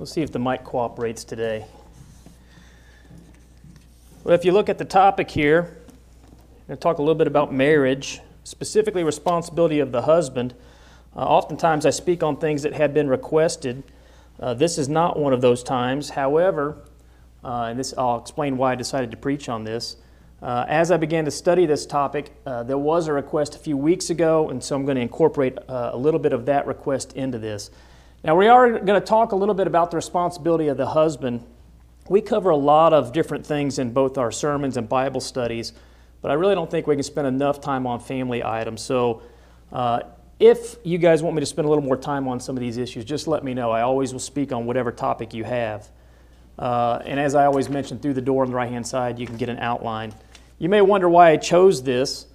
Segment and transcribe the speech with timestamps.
[0.00, 1.66] Let's see if the mic cooperates today.
[4.24, 5.76] Well, if you look at the topic here,
[6.22, 10.54] I'm going to talk a little bit about marriage, specifically responsibility of the husband.
[11.14, 13.82] Uh, oftentimes I speak on things that have been requested.
[14.40, 16.08] Uh, this is not one of those times.
[16.08, 16.78] However,
[17.44, 19.96] uh, and this, I'll explain why I decided to preach on this.
[20.40, 23.76] Uh, as I began to study this topic, uh, there was a request a few
[23.76, 27.12] weeks ago, and so I'm going to incorporate uh, a little bit of that request
[27.12, 27.70] into this.
[28.22, 31.42] Now, we are going to talk a little bit about the responsibility of the husband.
[32.06, 35.72] We cover a lot of different things in both our sermons and Bible studies,
[36.20, 38.82] but I really don't think we can spend enough time on family items.
[38.82, 39.22] So,
[39.72, 40.00] uh,
[40.38, 42.76] if you guys want me to spend a little more time on some of these
[42.76, 43.70] issues, just let me know.
[43.70, 45.88] I always will speak on whatever topic you have.
[46.58, 49.26] Uh, and as I always mention, through the door on the right hand side, you
[49.26, 50.12] can get an outline.
[50.58, 52.26] You may wonder why I chose this.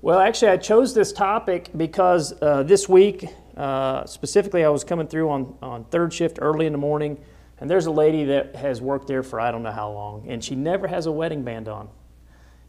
[0.00, 5.06] Well, actually, I chose this topic because uh, this week uh, specifically, I was coming
[5.06, 7.18] through on, on third shift early in the morning,
[7.58, 10.42] and there's a lady that has worked there for I don't know how long, and
[10.42, 11.88] she never has a wedding band on.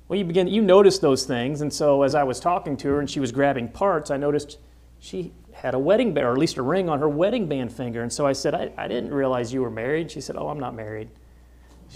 [0.07, 2.99] Well, you begin, you notice those things, and so as I was talking to her
[2.99, 4.59] and she was grabbing parts, I noticed
[4.99, 8.03] she had a wedding band, or at least a ring on her wedding band finger.
[8.03, 10.11] And so I said, I, I didn't realize you were married.
[10.11, 11.09] She said, Oh, I'm not married.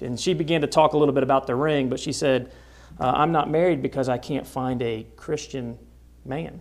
[0.01, 2.51] And she began to talk a little bit about the ring, but she said,
[2.99, 5.77] uh, I'm not married because I can't find a Christian
[6.25, 6.59] man.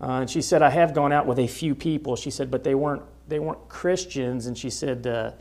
[0.00, 2.16] Uh, and she said, I have gone out with a few people.
[2.16, 4.46] She said, but they weren't, they weren't Christians.
[4.46, 5.32] And she said, uh,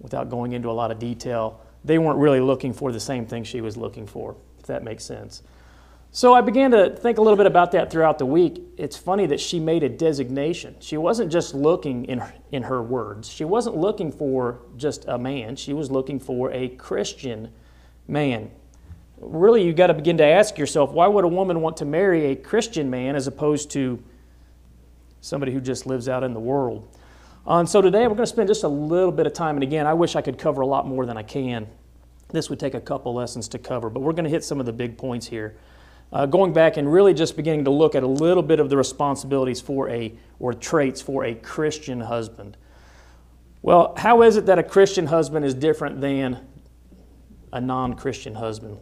[0.00, 3.44] without going into a lot of detail, they weren't really looking for the same thing
[3.44, 5.42] she was looking for, if that makes sense.
[6.12, 8.60] So I began to think a little bit about that throughout the week.
[8.76, 10.74] It's funny that she made a designation.
[10.80, 13.28] She wasn't just looking in her, in her words.
[13.30, 15.54] She wasn't looking for just a man.
[15.54, 17.52] She was looking for a Christian
[18.08, 18.50] man
[19.20, 22.26] really you've got to begin to ask yourself why would a woman want to marry
[22.26, 24.02] a Christian man as opposed to
[25.20, 26.96] somebody who just lives out in the world?
[27.46, 29.56] And so today we're going to spend just a little bit of time.
[29.56, 31.66] And again, I wish I could cover a lot more than I can.
[32.28, 34.66] This would take a couple lessons to cover, but we're going to hit some of
[34.66, 35.56] the big points here.
[36.12, 38.76] Uh, going back and really just beginning to look at a little bit of the
[38.76, 42.56] responsibilities for a, or traits for a Christian husband.
[43.62, 46.40] Well, how is it that a Christian husband is different than
[47.52, 48.78] a non Christian husband?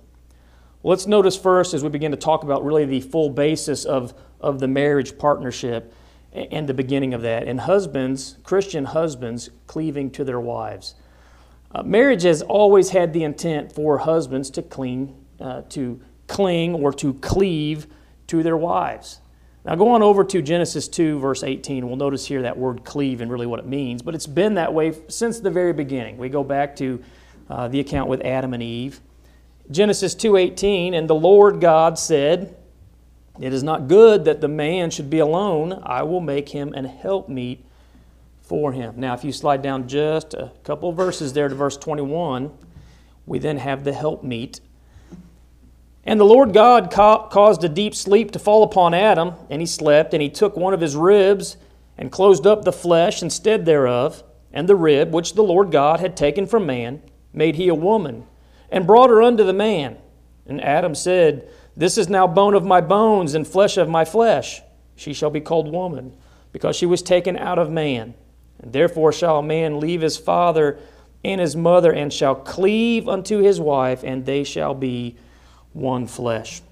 [0.89, 4.59] Let's notice first as we begin to talk about really the full basis of, of
[4.59, 5.93] the marriage partnership
[6.33, 7.47] and the beginning of that.
[7.47, 10.95] And husbands, Christian husbands, cleaving to their wives.
[11.75, 16.91] Uh, marriage has always had the intent for husbands to cling, uh, to cling or
[16.95, 17.87] to cleave
[18.29, 19.21] to their wives.
[19.67, 21.87] Now, go on over to Genesis 2, verse 18.
[21.87, 24.73] We'll notice here that word cleave and really what it means, but it's been that
[24.73, 26.17] way since the very beginning.
[26.17, 27.03] We go back to
[27.51, 29.03] uh, the account with Adam and Eve.
[29.71, 32.57] Genesis 2:18 and the Lord God said,
[33.39, 35.83] "It is not good that the man should be alone.
[35.83, 37.65] I will make him an helpmeet
[38.41, 42.51] for him." Now, if you slide down just a couple verses there to verse 21,
[43.27, 44.61] we then have the helpmeet.
[46.03, 49.67] And the Lord God ca- caused a deep sleep to fall upon Adam, and he
[49.67, 51.59] slept, and he took one of his ribs
[51.99, 56.17] and closed up the flesh instead thereof, and the rib which the Lord God had
[56.17, 57.03] taken from man
[57.35, 58.25] made he a woman
[58.71, 59.97] and brought her unto the man.
[60.47, 64.63] And Adam said, This is now bone of my bones and flesh of my flesh.
[64.97, 66.15] She shall be called woman,
[66.53, 68.15] because she was taken out of man.
[68.61, 70.79] And therefore shall a man leave his father
[71.25, 75.17] and his mother, and shall cleave unto his wife, and they shall be
[75.73, 76.63] one flesh.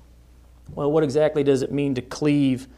[0.73, 2.69] Well, what exactly does it mean to cleave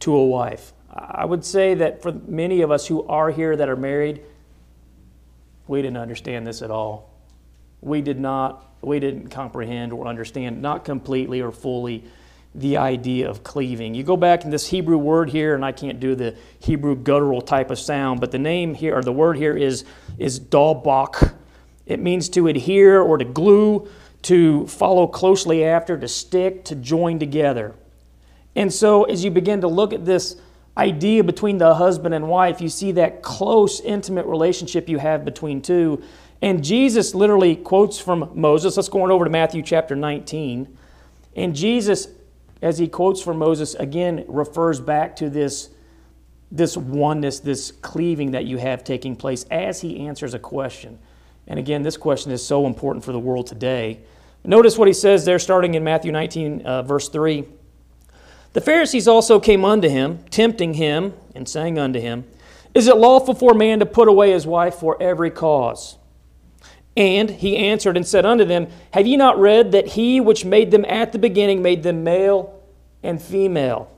[0.00, 0.72] to a wife?
[0.92, 4.22] I would say that for many of us who are here that are married,
[5.68, 7.11] we didn't understand this at all
[7.82, 12.04] we did not we didn't comprehend or understand not completely or fully
[12.54, 13.94] the idea of cleaving.
[13.94, 17.40] You go back in this Hebrew word here, and I can't do the Hebrew guttural
[17.40, 19.84] type of sound, but the name here or the word here is
[20.18, 21.34] is dalbak.
[21.86, 23.88] It means to adhere or to glue,
[24.22, 27.74] to follow closely after, to stick, to join together.
[28.54, 30.36] And so as you begin to look at this
[30.76, 35.60] idea between the husband and wife, you see that close, intimate relationship you have between
[35.60, 36.02] two.
[36.42, 38.76] And Jesus literally quotes from Moses.
[38.76, 40.76] Let's go on over to Matthew chapter 19.
[41.36, 42.08] And Jesus,
[42.60, 45.70] as he quotes from Moses, again refers back to this,
[46.50, 50.98] this oneness, this cleaving that you have taking place as he answers a question.
[51.46, 54.00] And again, this question is so important for the world today.
[54.44, 57.44] Notice what he says there, starting in Matthew 19, uh, verse 3.
[58.52, 62.24] The Pharisees also came unto him, tempting him, and saying unto him,
[62.74, 65.98] Is it lawful for a man to put away his wife for every cause?
[66.96, 70.70] And he answered and said unto them, Have ye not read that he which made
[70.70, 72.60] them at the beginning made them male
[73.02, 73.90] and female?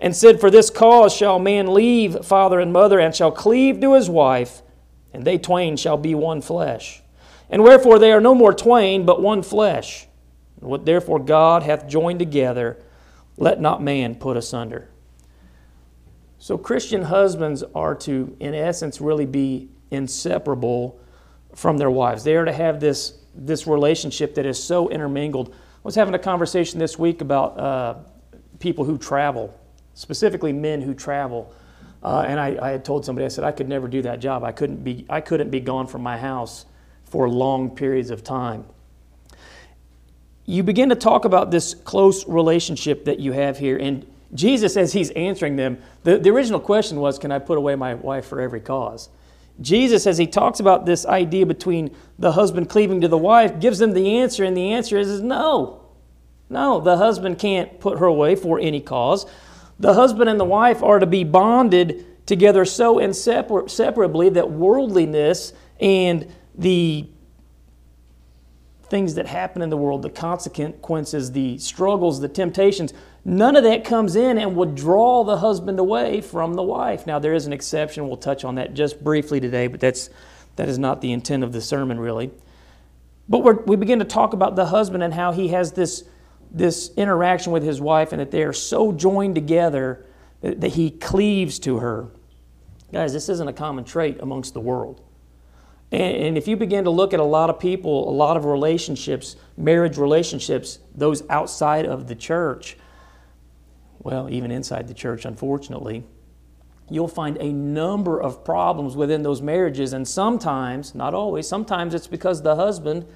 [0.00, 3.94] And said, For this cause shall man leave father and mother, and shall cleave to
[3.94, 4.62] his wife,
[5.12, 7.02] and they twain shall be one flesh.
[7.50, 10.06] And wherefore they are no more twain, but one flesh.
[10.60, 12.78] What therefore God hath joined together,
[13.36, 14.88] let not man put asunder.
[16.38, 20.98] So Christian husbands are to, in essence, really be inseparable
[21.54, 22.24] from their wives.
[22.24, 25.50] They are to have this, this relationship that is so intermingled.
[25.50, 27.94] I was having a conversation this week about uh,
[28.58, 29.58] people who travel,
[29.94, 31.52] specifically men who travel.
[32.02, 34.44] Uh, and I, I, had told somebody, I said, I could never do that job.
[34.44, 36.66] I couldn't be, I couldn't be gone from my house
[37.04, 38.64] for long periods of time.
[40.44, 44.92] You begin to talk about this close relationship that you have here, and Jesus, as
[44.92, 48.40] he's answering them, the, the original question was, Can I put away my wife for
[48.40, 49.08] every cause?
[49.60, 53.78] Jesus, as he talks about this idea between the husband cleaving to the wife, gives
[53.78, 55.84] them the answer, and the answer is, is no.
[56.48, 59.26] No, the husband can't put her away for any cause.
[59.78, 66.32] The husband and the wife are to be bonded together so inseparably that worldliness and
[66.54, 67.08] the
[68.88, 72.92] things that happen in the world, the consequences, the struggles, the temptations,
[73.28, 77.06] none of that comes in and would draw the husband away from the wife.
[77.06, 78.08] Now, there is an exception.
[78.08, 80.08] We'll touch on that just briefly today, but that's,
[80.56, 82.30] that is not the intent of the sermon, really.
[83.28, 86.04] But we begin to talk about the husband and how he has this,
[86.50, 90.06] this interaction with his wife and that they are so joined together
[90.40, 92.08] that, that he cleaves to her.
[92.92, 95.02] Guys, this isn't a common trait amongst the world.
[95.90, 99.36] And, if you begin to look at a lot of people, a lot of relationships,
[99.56, 102.76] marriage relationships, those outside of the church,
[104.00, 106.04] well, even inside the church, unfortunately,
[106.90, 109.92] you'll find a number of problems within those marriages.
[109.92, 113.06] And sometimes, not always, sometimes it's because the husband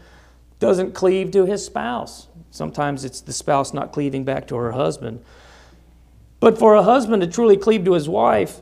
[0.58, 2.28] doesn't cleave to his spouse.
[2.50, 5.22] Sometimes it's the spouse not cleaving back to her husband.
[6.38, 8.60] But for a husband to truly cleave to his wife,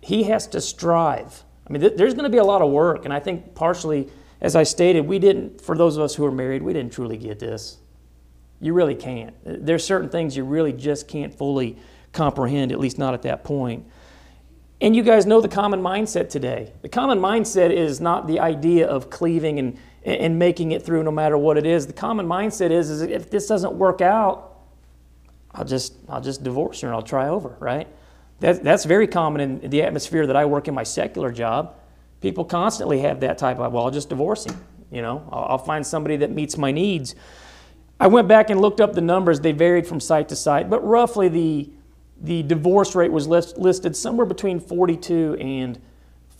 [0.00, 1.42] he has to strive.
[1.66, 4.08] I mean, th- there's going to be a lot of work, and I think partially,
[4.40, 7.16] as I stated, we didn't, for those of us who are married, we didn't truly
[7.16, 7.78] get this.
[8.64, 9.34] You really can't.
[9.44, 11.76] There's certain things you really just can't fully
[12.14, 13.84] comprehend, at least not at that point.
[14.80, 16.72] And you guys know the common mindset today.
[16.80, 21.10] The common mindset is not the idea of cleaving and, and making it through no
[21.10, 21.86] matter what it is.
[21.86, 24.56] The common mindset is, is if this doesn't work out,
[25.50, 27.86] I'll just, I'll just divorce her and I'll try over, right?
[28.40, 31.74] That, that's very common in the atmosphere that I work in my secular job.
[32.22, 34.58] People constantly have that type of, well, I'll just divorce him.
[34.90, 37.14] You know, I'll, I'll find somebody that meets my needs.
[38.00, 39.40] I went back and looked up the numbers.
[39.40, 41.70] They varied from site to site, but roughly the,
[42.20, 45.80] the divorce rate was list, listed somewhere between 42 and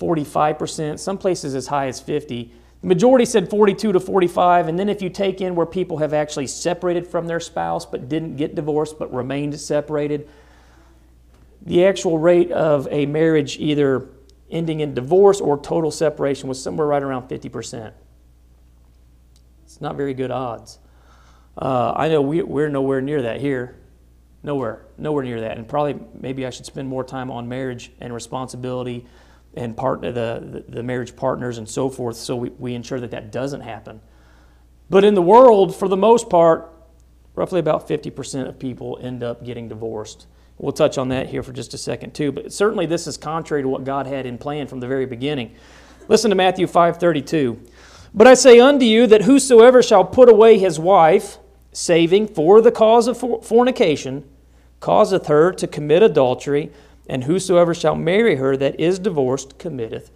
[0.01, 2.53] 45%, some places as high as 50.
[2.81, 6.13] The majority said 42 to 45, and then if you take in where people have
[6.13, 10.29] actually separated from their spouse but didn't get divorced but remained separated,
[11.63, 14.09] the actual rate of a marriage either
[14.51, 17.93] ending in divorce or total separation was somewhere right around 50%.
[19.65, 20.79] It's not very good odds.
[21.57, 23.77] Uh, I know we, we're nowhere near that here.
[24.43, 25.57] Nowhere, nowhere near that.
[25.57, 29.07] And probably maybe I should spend more time on marriage and responsibility
[29.55, 33.13] and part, the, the, the marriage partners and so forth so we, we ensure that
[33.13, 34.01] that doesn't happen.
[34.91, 36.71] But in the world, for the most part,
[37.35, 40.27] roughly about 50% of people end up getting divorced.
[40.59, 43.63] We'll touch on that here for just a second too, but certainly this is contrary
[43.63, 45.55] to what God had in plan from the very beginning.
[46.07, 47.59] Listen to Matthew 5:32.
[48.13, 51.39] But I say unto you that whosoever shall put away his wife,
[51.75, 54.25] saving for the cause of fornication,
[54.81, 56.71] causeth her to commit adultery,
[57.07, 60.11] and whosoever shall marry her that is divorced committeth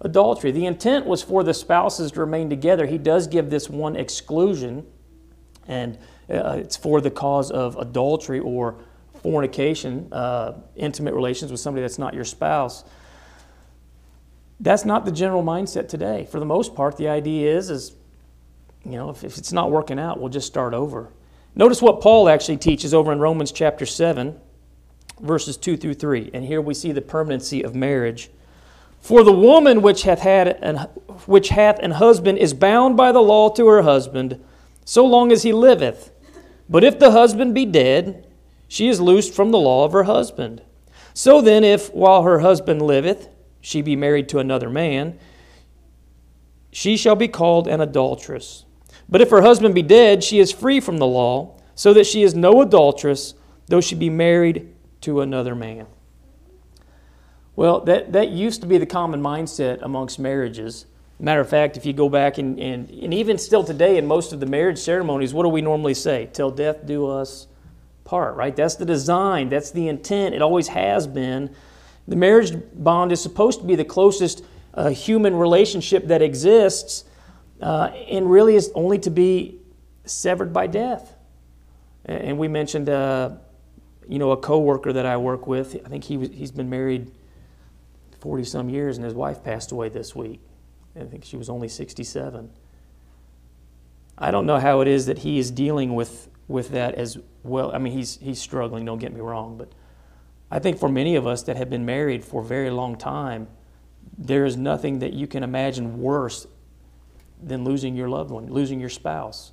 [0.00, 0.50] adultery.
[0.50, 2.84] The intent was for the spouses to remain together.
[2.86, 4.86] He does give this one exclusion,
[5.66, 5.96] and
[6.28, 8.76] uh, it's for the cause of adultery or
[9.22, 12.84] fornication, uh, intimate relations with somebody that's not your spouse.
[14.60, 16.26] That's not the general mindset today.
[16.30, 17.92] For the most part, the idea is, is
[18.84, 21.10] you know, if, if it's not working out, we'll just start over.
[21.54, 24.38] Notice what Paul actually teaches over in Romans chapter 7,
[25.20, 26.30] verses 2 through 3.
[26.34, 28.30] And here we see the permanency of marriage.
[29.00, 30.78] For the woman which hath had an,
[31.26, 34.42] which hath an husband is bound by the law to her husband,
[34.84, 36.10] so long as he liveth.
[36.68, 38.26] But if the husband be dead,
[38.66, 40.62] she is loosed from the law of her husband.
[41.12, 43.28] So then, if while her husband liveth,
[43.60, 45.18] she be married to another man,
[46.72, 48.64] she shall be called an adulteress.
[49.08, 52.22] But if her husband be dead, she is free from the law, so that she
[52.22, 53.34] is no adulteress,
[53.66, 55.86] though she be married to another man.
[57.56, 60.86] Well, that, that used to be the common mindset amongst marriages.
[61.20, 64.32] Matter of fact, if you go back and, and, and even still today in most
[64.32, 66.28] of the marriage ceremonies, what do we normally say?
[66.32, 67.46] Till death do us
[68.04, 68.54] part, right?
[68.54, 70.34] That's the design, that's the intent.
[70.34, 71.54] It always has been.
[72.08, 74.44] The marriage bond is supposed to be the closest
[74.74, 77.04] a human relationship that exists
[77.64, 79.58] uh, and really is only to be
[80.04, 81.16] severed by death.
[82.04, 83.30] And we mentioned, uh,
[84.06, 85.80] you know, a coworker that I work with.
[85.82, 87.10] I think he was, he's been married
[88.20, 90.40] 40 some years, and his wife passed away this week.
[90.94, 92.50] I think she was only 67.
[94.18, 97.74] I don't know how it is that he is dealing with, with that as well.
[97.74, 99.72] I mean, he's, he's struggling, don't get me wrong, but
[100.50, 103.48] I think for many of us that have been married for a very long time,
[104.18, 106.46] there is nothing that you can imagine worse
[107.42, 109.52] than losing your loved one, losing your spouse.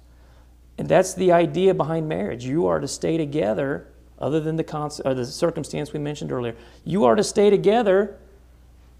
[0.77, 2.45] And that's the idea behind marriage.
[2.45, 3.87] You are to stay together,
[4.19, 6.55] other than the, cons- or the circumstance we mentioned earlier.
[6.85, 8.17] You are to stay together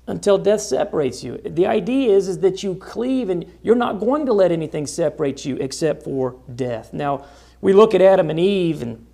[0.08, 1.38] until death separates you.
[1.38, 5.46] The idea is, is that you cleave and you're not going to let anything separate
[5.46, 6.92] you except for death.
[6.92, 7.26] Now,
[7.62, 9.06] we look at Adam and Eve, and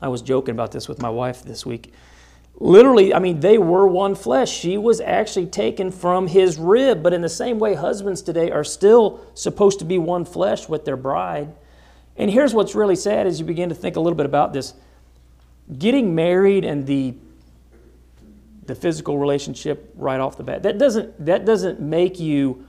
[0.00, 1.92] I was joking about this with my wife this week.
[2.60, 4.52] Literally, I mean, they were one flesh.
[4.52, 8.62] She was actually taken from his rib, but in the same way, husbands today are
[8.62, 11.52] still supposed to be one flesh with their bride.
[12.16, 14.74] And here's what's really sad as you begin to think a little bit about this
[15.78, 17.14] getting married and the
[18.64, 20.62] the physical relationship right off the bat.
[20.62, 22.64] That doesn't, that doesn't make you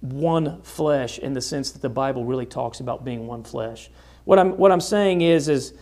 [0.00, 3.90] one flesh in the sense that the Bible really talks about being one flesh.
[4.24, 5.74] What I'm, what I'm saying is, is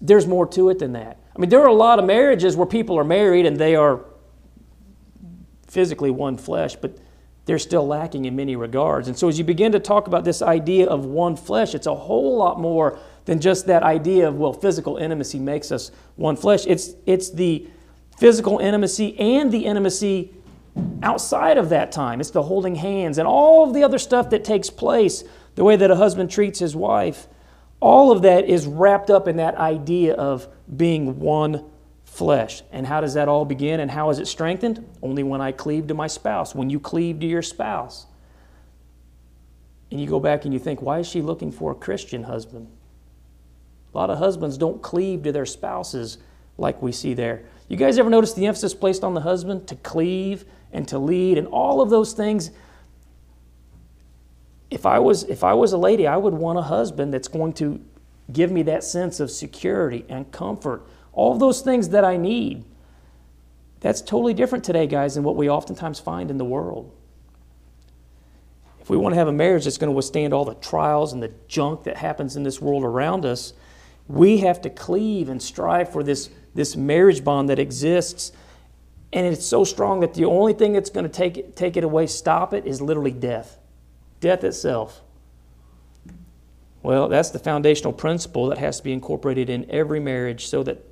[0.00, 1.18] there's more to it than that.
[1.34, 4.04] I mean, there are a lot of marriages where people are married and they are
[5.66, 6.96] physically one flesh, but
[7.46, 9.08] they're still lacking in many regards.
[9.08, 11.94] And so as you begin to talk about this idea of one flesh, it's a
[11.94, 16.66] whole lot more than just that idea of, well, physical intimacy makes us one flesh.
[16.66, 17.66] It's, it's the
[18.18, 20.32] physical intimacy and the intimacy
[21.02, 22.20] outside of that time.
[22.20, 25.24] It's the holding hands and all of the other stuff that takes place,
[25.54, 27.26] the way that a husband treats his wife.
[27.84, 31.66] All of that is wrapped up in that idea of being one
[32.06, 32.62] flesh.
[32.72, 34.88] And how does that all begin and how is it strengthened?
[35.02, 38.06] Only when I cleave to my spouse, when you cleave to your spouse.
[39.90, 42.68] And you go back and you think, why is she looking for a Christian husband?
[43.92, 46.16] A lot of husbands don't cleave to their spouses
[46.56, 47.44] like we see there.
[47.68, 51.36] You guys ever notice the emphasis placed on the husband to cleave and to lead
[51.36, 52.50] and all of those things?
[54.70, 57.52] If I was if I was a lady, I would want a husband that's going
[57.54, 57.80] to
[58.32, 60.86] give me that sense of security and comfort.
[61.12, 62.64] All those things that I need.
[63.80, 66.90] That's totally different today, guys, than what we oftentimes find in the world.
[68.80, 71.22] If we want to have a marriage that's going to withstand all the trials and
[71.22, 73.52] the junk that happens in this world around us,
[74.08, 78.32] we have to cleave and strive for this this marriage bond that exists.
[79.12, 81.84] And it's so strong that the only thing that's going to take it, take it
[81.84, 83.58] away, stop it, is literally death.
[84.24, 85.02] Death itself.
[86.82, 90.82] Well, that's the foundational principle that has to be incorporated in every marriage so that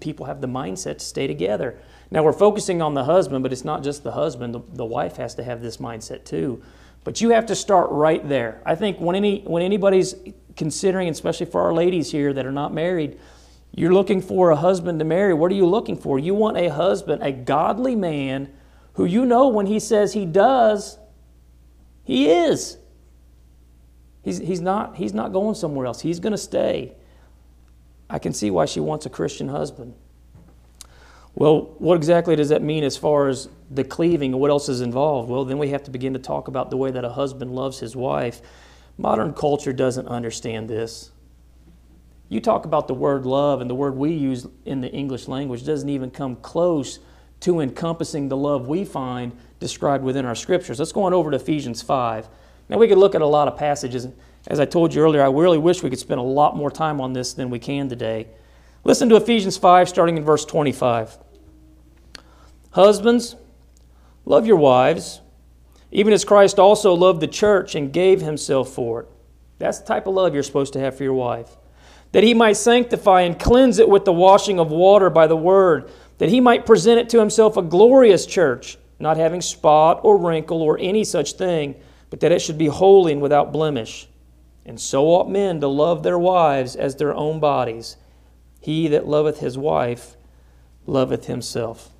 [0.00, 1.78] people have the mindset to stay together.
[2.10, 4.56] Now, we're focusing on the husband, but it's not just the husband.
[4.56, 6.64] The, the wife has to have this mindset too.
[7.04, 8.60] But you have to start right there.
[8.66, 10.16] I think when, any, when anybody's
[10.56, 13.20] considering, especially for our ladies here that are not married,
[13.70, 15.32] you're looking for a husband to marry.
[15.32, 16.18] What are you looking for?
[16.18, 18.52] You want a husband, a godly man
[18.94, 20.98] who you know when he says he does,
[22.04, 22.78] he is.
[24.22, 26.00] He's, he's, not, he's not going somewhere else.
[26.00, 26.94] He's going to stay.
[28.08, 29.94] I can see why she wants a Christian husband.
[31.34, 34.80] Well, what exactly does that mean as far as the cleaving and what else is
[34.80, 35.28] involved?
[35.28, 37.80] Well, then we have to begin to talk about the way that a husband loves
[37.80, 38.40] his wife.
[38.96, 41.10] Modern culture doesn't understand this.
[42.28, 45.64] You talk about the word love, and the word we use in the English language
[45.64, 47.00] doesn't even come close
[47.40, 50.78] to encompassing the love we find described within our scriptures.
[50.78, 52.28] Let's go on over to Ephesians 5.
[52.68, 54.08] Now, we could look at a lot of passages.
[54.46, 57.00] As I told you earlier, I really wish we could spend a lot more time
[57.00, 58.28] on this than we can today.
[58.84, 61.18] Listen to Ephesians 5, starting in verse 25.
[62.70, 63.36] Husbands,
[64.24, 65.20] love your wives,
[65.90, 69.08] even as Christ also loved the church and gave himself for it.
[69.58, 71.56] That's the type of love you're supposed to have for your wife
[72.14, 75.90] that he might sanctify and cleanse it with the washing of water by the word,
[76.18, 80.62] that he might present it to himself a glorious church, not having spot or wrinkle
[80.62, 81.74] or any such thing,
[82.10, 84.08] but that it should be holy and without blemish.
[84.64, 87.96] And so ought men to love their wives as their own bodies.
[88.60, 90.16] He that loveth his wife
[90.86, 91.90] loveth himself.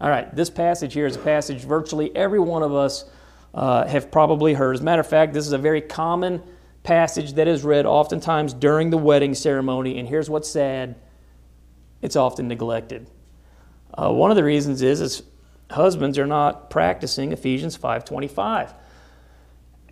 [0.00, 3.06] All right, this passage here is a passage virtually every one of us
[3.54, 4.76] uh, have probably heard.
[4.76, 6.42] As a matter of fact, this is a very common
[6.82, 10.94] passage that is read oftentimes during the wedding ceremony, and here's what's sad
[12.02, 13.08] it's often neglected.
[13.94, 15.22] Uh, one of the reasons is, is
[15.70, 18.72] husbands are not practicing Ephesians 5.25.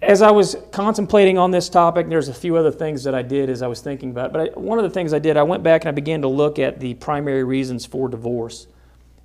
[0.02, 3.48] As I was contemplating on this topic, there's a few other things that I did
[3.48, 4.32] as I was thinking about it.
[4.32, 6.28] But I, one of the things I did, I went back and I began to
[6.28, 8.66] look at the primary reasons for divorce.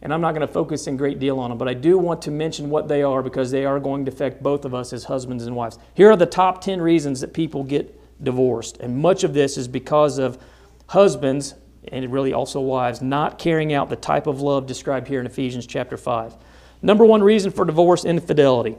[0.01, 2.21] And I'm not going to focus in great deal on them, but I do want
[2.21, 5.03] to mention what they are because they are going to affect both of us as
[5.03, 5.77] husbands and wives.
[5.93, 8.77] Here are the top 10 reasons that people get divorced.
[8.77, 10.41] And much of this is because of
[10.87, 11.55] husbands,
[11.87, 15.65] and really also wives, not carrying out the type of love described here in Ephesians
[15.65, 16.35] chapter 5.
[16.81, 18.75] Number one reason for divorce infidelity.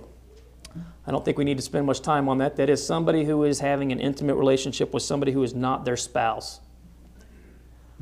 [1.07, 2.57] I don't think we need to spend much time on that.
[2.57, 5.97] That is somebody who is having an intimate relationship with somebody who is not their
[5.97, 6.61] spouse.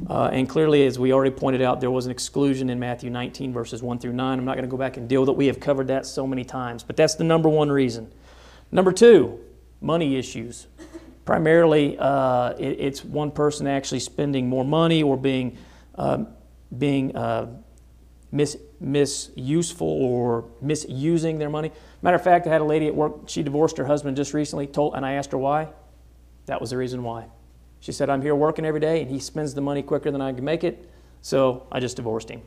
[0.08, 3.52] Uh, and clearly, as we already pointed out, there was an exclusion in Matthew 19,
[3.52, 4.38] verses 1 through 9.
[4.38, 5.36] I'm not going to go back and deal with it.
[5.36, 6.84] We have covered that so many times.
[6.84, 8.12] But that's the number one reason.
[8.70, 9.40] Number two,
[9.80, 10.66] money issues.
[11.28, 15.58] Primarily, uh, it, it's one person actually spending more money or being,
[15.94, 16.25] uh,
[16.78, 17.49] being uh,
[18.32, 21.70] mis- misuseful or misusing their money.
[22.00, 24.66] Matter of fact, I had a lady at work, she divorced her husband just recently,
[24.66, 25.68] told, and I asked her why.
[26.47, 27.26] That was the reason why.
[27.80, 30.32] She said, I'm here working every day, and he spends the money quicker than I
[30.32, 32.40] can make it, so I just divorced him.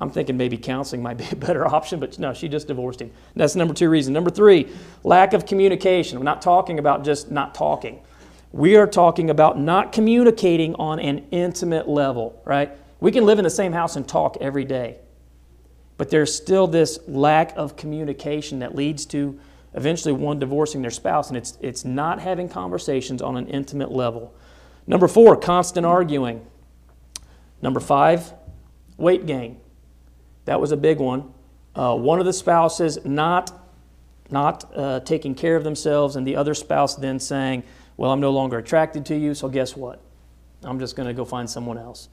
[0.00, 3.10] I'm thinking maybe counseling might be a better option, but no, she just divorced him.
[3.34, 4.12] That's number two reason.
[4.12, 4.68] Number three,
[5.04, 6.18] lack of communication.
[6.18, 8.00] We're not talking about just not talking.
[8.52, 12.70] We are talking about not communicating on an intimate level, right?
[13.00, 14.98] We can live in the same house and talk every day,
[15.98, 19.38] but there's still this lack of communication that leads to
[19.74, 24.34] eventually one divorcing their spouse, and it's, it's not having conversations on an intimate level.
[24.86, 26.46] Number four, constant arguing.
[27.60, 28.32] Number five,
[28.96, 29.58] weight gain.
[30.46, 31.32] That was a big one.
[31.74, 33.52] Uh, one of the spouses not,
[34.30, 37.62] not uh, taking care of themselves, and the other spouse then saying,
[37.96, 40.00] Well, I'm no longer attracted to you, so guess what?
[40.64, 42.08] I'm just going to go find someone else.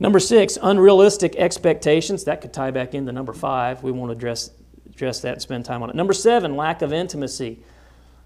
[0.00, 2.24] Number six, unrealistic expectations.
[2.24, 3.82] That could tie back into number five.
[3.84, 4.50] We won't address,
[4.90, 5.94] address that and spend time on it.
[5.94, 7.60] Number seven, lack of intimacy.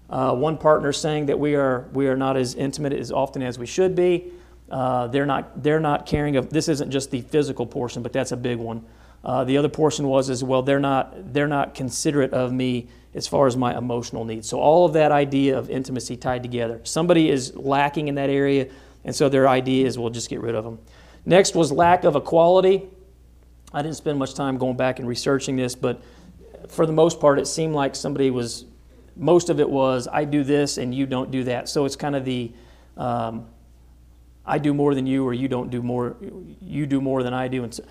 [0.09, 3.59] Uh, one partner saying that we are, we are not as intimate as often as
[3.59, 4.31] we should be.
[4.71, 8.31] Uh, they're, not, they're not caring of, this isn't just the physical portion, but that's
[8.31, 8.83] a big one.
[9.23, 13.27] Uh, the other portion was as well, they're not, they're not considerate of me as
[13.27, 14.47] far as my emotional needs.
[14.47, 16.79] So, all of that idea of intimacy tied together.
[16.83, 18.67] Somebody is lacking in that area,
[19.03, 20.79] and so their idea is we'll just get rid of them.
[21.25, 22.83] Next was lack of equality.
[23.73, 26.01] I didn't spend much time going back and researching this, but
[26.69, 28.65] for the most part, it seemed like somebody was,
[29.15, 31.69] most of it was, I do this and you don't do that.
[31.69, 32.51] So, it's kind of the,
[32.97, 33.47] um,
[34.45, 36.15] I do more than you, or you don't do more,
[36.61, 37.63] you do more than I do.
[37.63, 37.83] And so,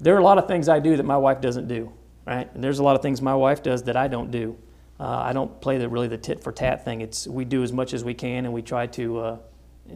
[0.00, 1.92] there are a lot of things I do that my wife doesn't do,
[2.26, 2.52] right?
[2.54, 4.56] And there's a lot of things my wife does that I don't do.
[5.00, 7.00] Uh, I don't play the really the tit for tat thing.
[7.00, 9.38] It's we do as much as we can, and we try to uh,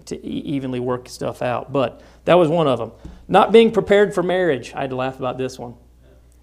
[0.06, 1.72] to evenly work stuff out.
[1.72, 2.92] But that was one of them.
[3.28, 4.72] Not being prepared for marriage.
[4.74, 5.74] I had to laugh about this one.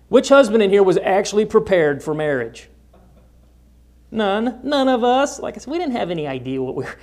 [0.10, 2.69] Which husband in here was actually prepared for marriage?
[4.12, 4.60] None.
[4.63, 5.39] None of us.
[5.39, 6.95] Like I said, we didn't have any idea what we were.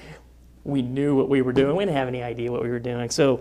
[0.65, 1.77] We knew what we were doing.
[1.77, 3.09] We didn't have any idea what we were doing.
[3.11, 3.41] So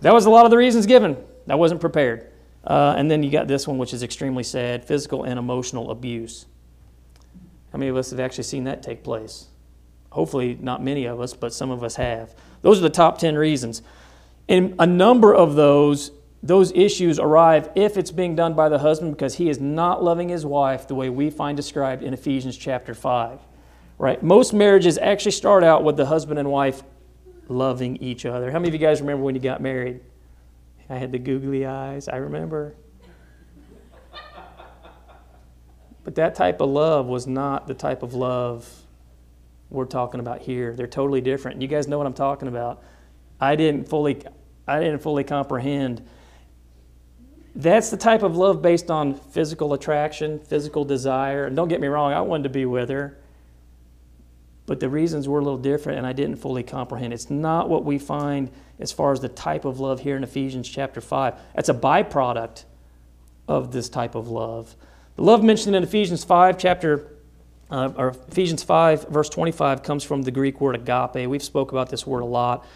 [0.00, 1.14] that was a lot of the reasons given.
[1.46, 2.32] I wasn't prepared.
[2.66, 6.46] Uh, and then you got this one, which is extremely sad physical and emotional abuse.
[7.72, 9.48] How many of us have actually seen that take place?
[10.10, 12.34] Hopefully, not many of us, but some of us have.
[12.62, 13.82] Those are the top 10 reasons.
[14.48, 19.16] And a number of those, those issues arrive if it's being done by the husband
[19.16, 22.94] because he is not loving his wife the way we find described in Ephesians chapter
[22.94, 23.40] 5.
[23.98, 24.22] Right?
[24.22, 26.82] Most marriages actually start out with the husband and wife
[27.48, 28.50] loving each other.
[28.50, 30.00] How many of you guys remember when you got married?
[30.88, 32.08] I had the googly eyes.
[32.08, 32.74] I remember.
[36.04, 38.68] But that type of love was not the type of love
[39.70, 40.74] we're talking about here.
[40.74, 41.62] They're totally different.
[41.62, 42.82] You guys know what I'm talking about.
[43.40, 44.22] I didn't fully
[44.66, 46.06] I didn't fully comprehend.
[47.56, 51.46] That's the type of love based on physical attraction, physical desire.
[51.46, 53.18] And don't get me wrong, I wanted to be with her.
[54.66, 57.12] But the reasons were a little different and I didn't fully comprehend.
[57.12, 60.68] It's not what we find as far as the type of love here in Ephesians
[60.68, 61.34] chapter 5.
[61.54, 62.64] That's a byproduct
[63.46, 64.74] of this type of love.
[65.16, 67.10] The love mentioned in Ephesians 5 chapter
[67.70, 71.28] uh, or Ephesians 5 verse 25 comes from the Greek word agape.
[71.28, 72.66] We've spoke about this word a lot.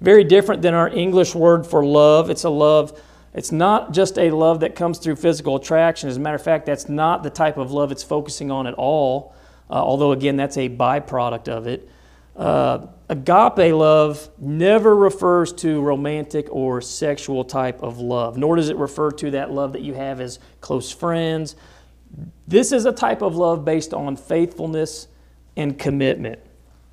[0.00, 2.30] Very different than our English word for love.
[2.30, 3.00] It's a love
[3.34, 6.08] it's not just a love that comes through physical attraction.
[6.08, 8.74] As a matter of fact, that's not the type of love it's focusing on at
[8.74, 9.34] all.
[9.68, 11.88] Uh, although again, that's a byproduct of it.
[12.36, 18.76] Uh, agape love never refers to romantic or sexual type of love, nor does it
[18.76, 21.54] refer to that love that you have as close friends.
[22.46, 25.08] This is a type of love based on faithfulness
[25.56, 26.40] and commitment.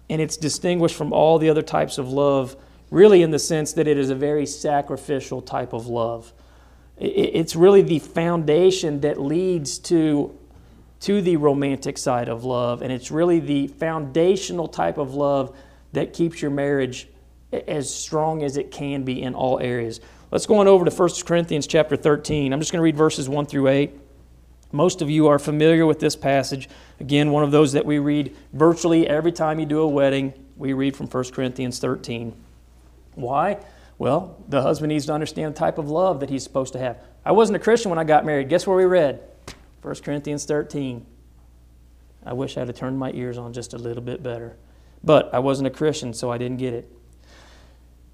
[0.10, 2.56] And it's distinguished from all the other types of love,
[2.90, 6.34] really, in the sense that it is a very sacrificial type of love.
[6.98, 10.38] It's really the foundation that leads to
[11.02, 12.82] to the romantic side of love.
[12.82, 15.56] And it's really the foundational type of love
[15.94, 17.08] that keeps your marriage
[17.52, 20.00] as strong as it can be in all areas.
[20.32, 22.54] Let's go on over to 1 Corinthians chapter 13.
[22.54, 23.92] I'm just going to read verses 1 through 8.
[24.72, 26.70] Most of you are familiar with this passage.
[27.02, 30.34] Again, one of those that we read virtually every time you do a wedding.
[30.56, 32.34] We read from 1 Corinthians 13.
[33.16, 33.58] Why?
[33.98, 36.98] Well, the husband needs to understand the type of love that he's supposed to have.
[37.26, 38.48] I wasn't a Christian when I got married.
[38.48, 39.20] Guess where we read?
[39.82, 41.06] 1 Corinthians 13.
[42.26, 44.56] I wish I'd have turned my ears on just a little bit better.
[45.04, 46.92] But I wasn't a Christian, so I didn't get it.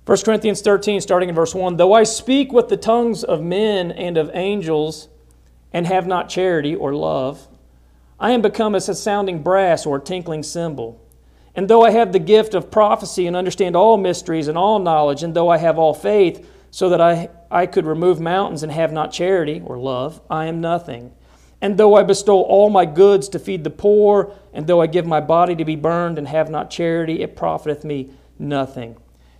[0.05, 3.91] 1 Corinthians 13, starting in verse 1 Though I speak with the tongues of men
[3.91, 5.09] and of angels,
[5.73, 7.47] and have not charity or love,
[8.19, 11.03] I am become as a sounding brass or a tinkling cymbal.
[11.53, 15.23] And though I have the gift of prophecy and understand all mysteries and all knowledge,
[15.23, 18.93] and though I have all faith, so that I, I could remove mountains and have
[18.93, 21.11] not charity or love, I am nothing.
[21.61, 25.07] And though I bestow all my goods to feed the poor, and though I give
[25.07, 28.97] my body to be burned and have not charity, it profiteth me nothing.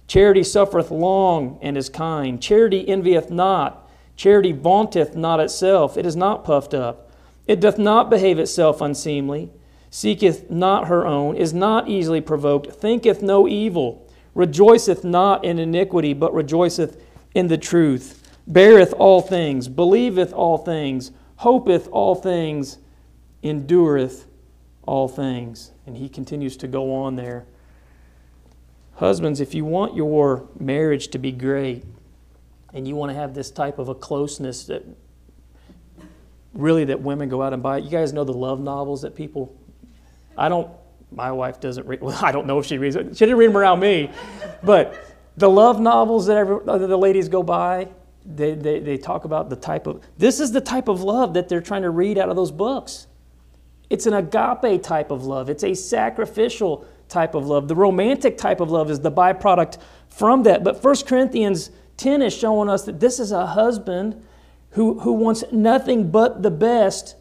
[0.07, 2.41] Charity suffereth long and is kind.
[2.41, 3.87] Charity envieth not.
[4.15, 5.97] Charity vaunteth not itself.
[5.97, 7.11] It is not puffed up.
[7.45, 9.51] It doth not behave itself unseemly.
[9.89, 11.35] Seeketh not her own.
[11.35, 12.71] Is not easily provoked.
[12.71, 14.09] Thinketh no evil.
[14.33, 17.01] Rejoiceth not in iniquity, but rejoiceth
[17.35, 18.23] in the truth.
[18.47, 19.67] Beareth all things.
[19.67, 21.11] Believeth all things.
[21.37, 22.79] Hopeth all things.
[23.43, 24.25] Endureth
[24.83, 25.71] all things.
[25.85, 27.45] And he continues to go on there.
[28.95, 31.85] Husbands, if you want your marriage to be great
[32.73, 34.83] and you want to have this type of a closeness that
[36.53, 39.55] really that women go out and buy, you guys know the love novels that people,
[40.35, 40.69] I don't,
[41.11, 42.95] my wife doesn't read, well, I don't know if she reads.
[42.95, 44.09] She didn't read them around me.
[44.63, 44.95] But
[45.37, 47.89] the love novels that every, the ladies go by,
[48.27, 51.47] they, they, they talk about the type of, this is the type of love that
[51.47, 53.07] they're trying to read out of those books.
[53.89, 55.49] It's an agape type of love.
[55.49, 57.69] It's a sacrificial type of love.
[57.69, 59.77] The romantic type of love is the byproduct
[60.09, 60.63] from that.
[60.63, 64.21] But 1 Corinthians 10 is showing us that this is a husband
[64.71, 67.15] who, who wants nothing but the best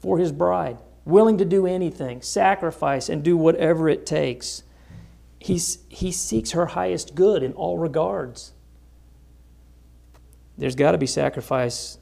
[0.00, 0.76] for his bride,
[1.06, 4.62] willing to do anything, sacrifice, and do whatever it takes.
[5.38, 8.53] He's, he seeks her highest good in all regards.
[10.56, 11.98] There's got to be sacrifice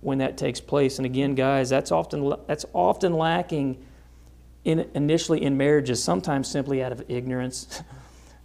[0.00, 0.98] when that takes place.
[0.98, 3.84] And again, guys, that's often, that's often lacking
[4.64, 7.82] in, initially in marriages, sometimes simply out of ignorance.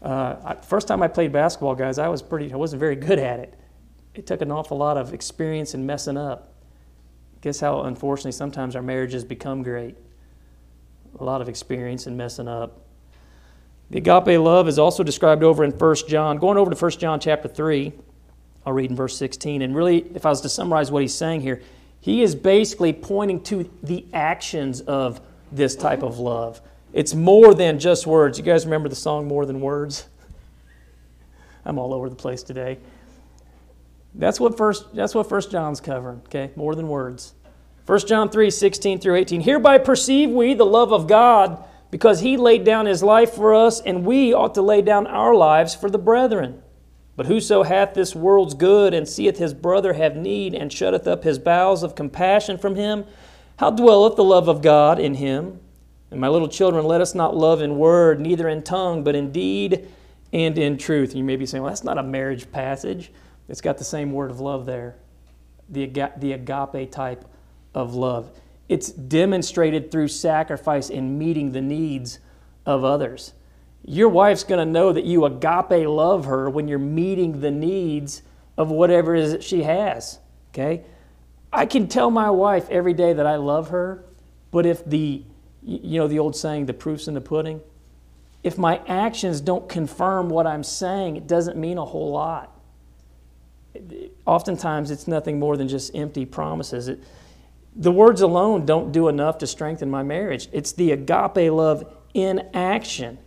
[0.01, 3.39] Uh, first time I played basketball, guys, I was pretty, I wasn't very good at
[3.39, 3.55] it.
[4.13, 6.53] It took an awful lot of experience and messing up.
[7.41, 9.95] Guess how, unfortunately, sometimes our marriages become great.
[11.19, 12.85] A lot of experience and messing up.
[13.89, 16.37] The agape love is also described over in 1 John.
[16.37, 17.91] Going over to 1 John chapter 3,
[18.65, 19.61] I'll read in verse 16.
[19.61, 21.61] And really, if I was to summarize what he's saying here,
[22.01, 26.61] he is basically pointing to the actions of this type of love.
[26.93, 28.37] It's more than just words.
[28.37, 30.07] You guys remember the song More Than Words?
[31.65, 32.77] I'm all over the place today.
[34.13, 36.51] That's what first that's what first John's covering, okay?
[36.55, 37.33] More than words.
[37.85, 39.41] 1 John 3, 16 through 18.
[39.41, 43.81] Hereby perceive we the love of God, because he laid down his life for us,
[43.81, 46.61] and we ought to lay down our lives for the brethren.
[47.15, 51.23] But whoso hath this world's good, and seeth his brother have need, and shutteth up
[51.23, 53.05] his bowels of compassion from him,
[53.57, 55.59] how dwelleth the love of God in him?
[56.11, 59.31] And my little children, let us not love in word, neither in tongue, but in
[59.31, 59.87] deed
[60.33, 61.11] and in truth.
[61.11, 63.11] And you may be saying, well, that's not a marriage passage.
[63.47, 64.95] It's got the same word of love there,
[65.69, 65.85] the,
[66.17, 67.25] the agape type
[67.73, 68.29] of love.
[68.67, 72.19] It's demonstrated through sacrifice in meeting the needs
[72.65, 73.33] of others.
[73.87, 78.23] Your wife's going to know that you agape love her when you're meeting the needs
[78.57, 80.19] of whatever it is that she has.
[80.49, 80.83] Okay?
[81.53, 84.03] I can tell my wife every day that I love her,
[84.51, 85.23] but if the,
[85.61, 87.61] you know, the old saying, the proof's in the pudding,
[88.43, 92.59] if my actions don't confirm what I'm saying, it doesn't mean a whole lot.
[94.25, 96.87] Oftentimes, it's nothing more than just empty promises.
[96.87, 97.03] It,
[97.75, 100.47] the words alone don't do enough to strengthen my marriage.
[100.51, 103.17] It's the agape love in action.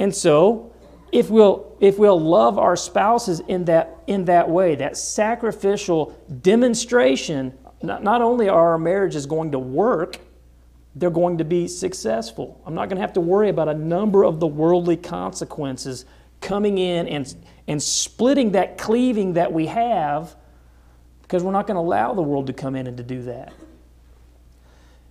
[0.00, 0.72] And so,
[1.12, 7.56] if we'll, if we'll love our spouses in that, in that way, that sacrificial demonstration
[7.82, 10.18] not, not only are our marriages going to work,
[10.94, 12.60] they're going to be successful.
[12.66, 16.04] I'm not going to have to worry about a number of the worldly consequences
[16.40, 17.34] coming in and,
[17.68, 20.34] and splitting that cleaving that we have
[21.22, 23.52] because we're not going to allow the world to come in and to do that.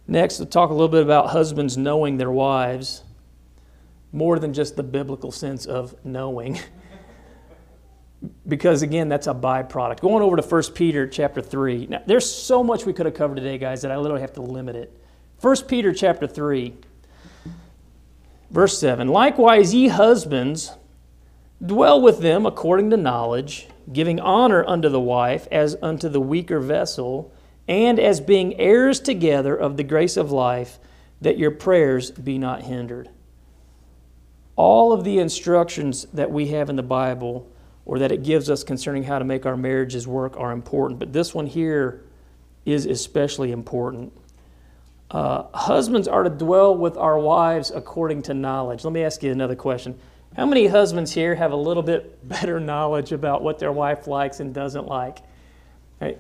[0.06, 3.04] Next, we'll talk a little bit about husbands knowing their wives,
[4.12, 6.60] more than just the biblical sense of knowing.
[8.48, 12.62] because again that's a byproduct going over to 1 peter chapter 3 now there's so
[12.62, 14.94] much we could have covered today guys that i literally have to limit it
[15.40, 16.74] 1 peter chapter 3
[18.52, 20.74] verse 7 likewise ye husbands
[21.66, 26.60] dwell with them according to knowledge giving honor unto the wife as unto the weaker
[26.60, 27.34] vessel,
[27.68, 30.80] and as being heirs together of the grace of life,
[31.22, 33.10] that your prayers be not hindered.
[34.60, 37.50] All of the instructions that we have in the Bible
[37.86, 41.14] or that it gives us concerning how to make our marriages work are important, but
[41.14, 42.04] this one here
[42.66, 44.12] is especially important.
[45.12, 48.84] Uh, husbands are to dwell with our wives according to knowledge.
[48.84, 49.98] Let me ask you another question.
[50.36, 54.42] How many husbands here have a little bit better knowledge about what their wife likes
[54.42, 55.20] and doesn't like?
[56.02, 56.18] Right?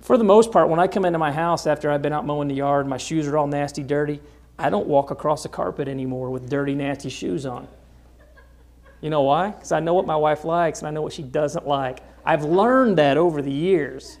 [0.00, 2.46] For the most part, when I come into my house after I've been out mowing
[2.46, 4.20] the yard, my shoes are all nasty, dirty,
[4.58, 7.68] I don't walk across the carpet anymore with dirty, nasty shoes on.
[9.00, 9.50] You know why?
[9.50, 12.00] Because I know what my wife likes and I know what she doesn't like.
[12.24, 14.18] I've learned that over the years.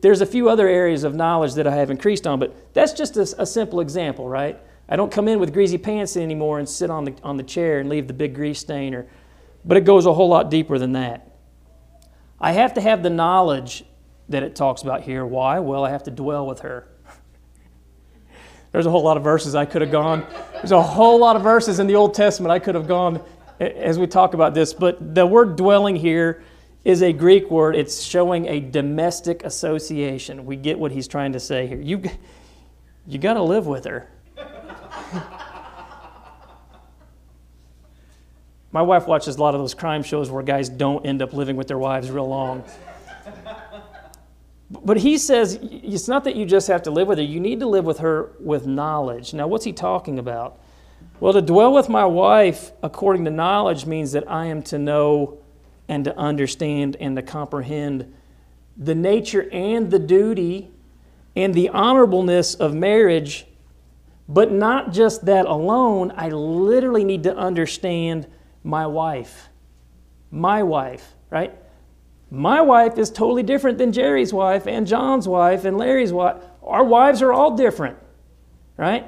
[0.00, 3.16] There's a few other areas of knowledge that I have increased on, but that's just
[3.16, 4.60] a, a simple example, right?
[4.88, 7.80] I don't come in with greasy pants anymore and sit on the, on the chair
[7.80, 9.06] and leave the big grease stain, or,
[9.64, 11.32] but it goes a whole lot deeper than that.
[12.38, 13.84] I have to have the knowledge
[14.28, 15.24] that it talks about here.
[15.24, 15.58] Why?
[15.58, 16.86] Well, I have to dwell with her.
[18.74, 20.26] There's a whole lot of verses I could have gone.
[20.54, 23.22] There's a whole lot of verses in the Old Testament I could have gone
[23.60, 26.42] as we talk about this, but the word dwelling here
[26.84, 27.76] is a Greek word.
[27.76, 30.44] It's showing a domestic association.
[30.44, 31.80] We get what he's trying to say here.
[31.80, 32.02] You,
[33.06, 34.10] you got to live with her.
[38.72, 41.54] My wife watches a lot of those crime shows where guys don't end up living
[41.54, 42.64] with their wives real long.
[44.70, 47.60] But he says it's not that you just have to live with her, you need
[47.60, 49.34] to live with her with knowledge.
[49.34, 50.58] Now, what's he talking about?
[51.20, 55.38] Well, to dwell with my wife according to knowledge means that I am to know
[55.88, 58.12] and to understand and to comprehend
[58.76, 60.70] the nature and the duty
[61.36, 63.46] and the honorableness of marriage.
[64.28, 68.26] But not just that alone, I literally need to understand
[68.62, 69.48] my wife.
[70.30, 71.54] My wife, right?
[72.34, 76.42] My wife is totally different than Jerry's wife and John's wife and Larry's wife.
[76.62, 77.96] Our wives are all different,
[78.76, 79.06] right?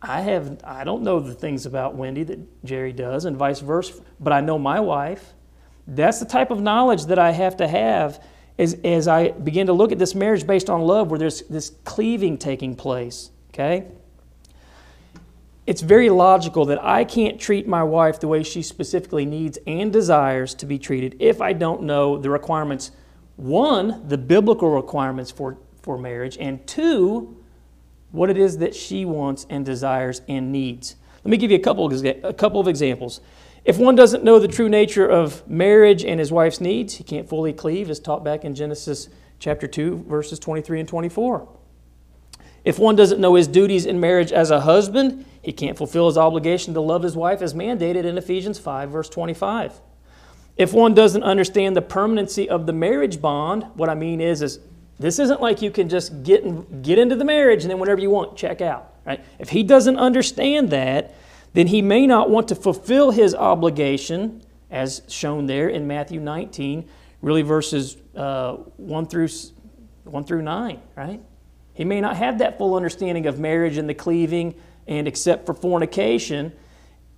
[0.00, 3.94] I have I don't know the things about Wendy that Jerry does and vice versa,
[4.18, 5.34] but I know my wife.
[5.86, 8.22] That's the type of knowledge that I have to have
[8.58, 11.72] as, as I begin to look at this marriage based on love, where there's this
[11.84, 13.30] cleaving taking place.
[13.50, 13.86] Okay?
[15.64, 19.92] It's very logical that I can't treat my wife the way she specifically needs and
[19.92, 22.90] desires to be treated if I don't know the requirements
[23.36, 27.36] one, the biblical requirements for, for marriage, and two,
[28.10, 30.96] what it is that she wants and desires and needs.
[31.24, 31.90] Let me give you a couple,
[32.24, 33.20] a couple of examples.
[33.64, 37.28] If one doesn't know the true nature of marriage and his wife's needs, he can't
[37.28, 41.48] fully cleave, as taught back in Genesis chapter 2, verses 23 and 24.
[42.64, 46.16] If one doesn't know his duties in marriage as a husband, he can't fulfill his
[46.16, 49.80] obligation to love his wife as mandated in Ephesians 5, verse 25.
[50.56, 54.60] If one doesn't understand the permanency of the marriage bond, what I mean is, is
[54.98, 58.00] this isn't like you can just get, in, get into the marriage and then whenever
[58.00, 58.92] you want, check out.
[59.04, 59.24] Right?
[59.40, 61.14] If he doesn't understand that,
[61.54, 66.88] then he may not want to fulfill his obligation, as shown there in Matthew 19,
[67.20, 69.28] really verses uh, 1, through,
[70.04, 71.20] 1 through 9, right?
[71.74, 74.54] He may not have that full understanding of marriage and the cleaving,
[74.86, 76.52] and except for fornication.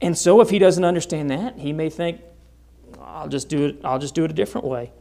[0.00, 2.20] And so, if he doesn't understand that, he may think,
[3.00, 4.92] I'll just do it, I'll just do it a different way.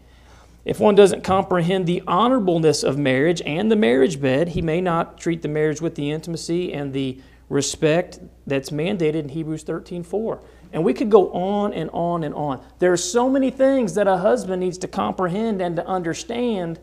[0.65, 5.17] If one doesn't comprehend the honorableness of marriage and the marriage bed, he may not
[5.17, 10.39] treat the marriage with the intimacy and the respect that's mandated in Hebrews 13:4.
[10.71, 12.61] And we could go on and on and on.
[12.79, 16.79] There are so many things that a husband needs to comprehend and to understand.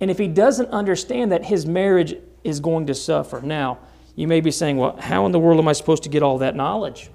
[0.00, 3.40] And if he doesn't understand that, his marriage is going to suffer.
[3.40, 3.78] Now,
[4.20, 6.36] you may be saying, well, how in the world am I supposed to get all
[6.38, 7.08] that knowledge?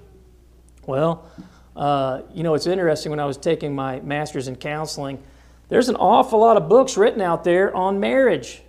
[0.86, 1.24] Well,
[1.76, 5.22] uh, you know, it's interesting when I was taking my master's in counseling,
[5.68, 8.60] there's an awful lot of books written out there on marriage.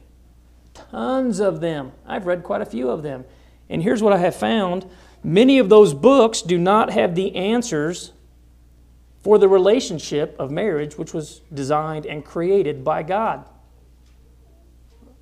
[0.76, 1.93] Tons of them.
[2.06, 3.26] I've read quite a few of them.
[3.71, 4.86] And here's what I have found
[5.23, 8.13] many of those books do not have the answers
[9.23, 13.45] for the relationship of marriage, which was designed and created by God.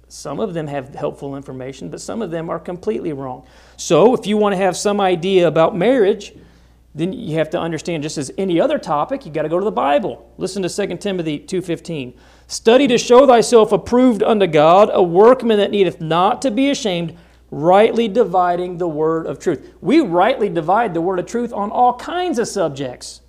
[0.07, 3.45] Some of them have helpful information, but some of them are completely wrong.
[3.77, 6.33] So, if you want to have some idea about marriage,
[6.95, 9.65] then you have to understand just as any other topic, you got to go to
[9.65, 10.31] the Bible.
[10.37, 12.13] Listen to 2 Timothy 2:15.
[12.47, 17.17] Study to show thyself approved unto God, a workman that needeth not to be ashamed,
[17.51, 19.73] rightly dividing the word of truth.
[19.81, 23.21] We rightly divide the word of truth on all kinds of subjects.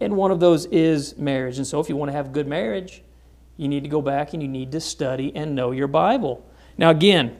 [0.00, 1.58] And one of those is marriage.
[1.58, 3.02] And so, if you want to have good marriage,
[3.56, 6.44] you need to go back and you need to study and know your Bible.
[6.76, 7.36] Now, again,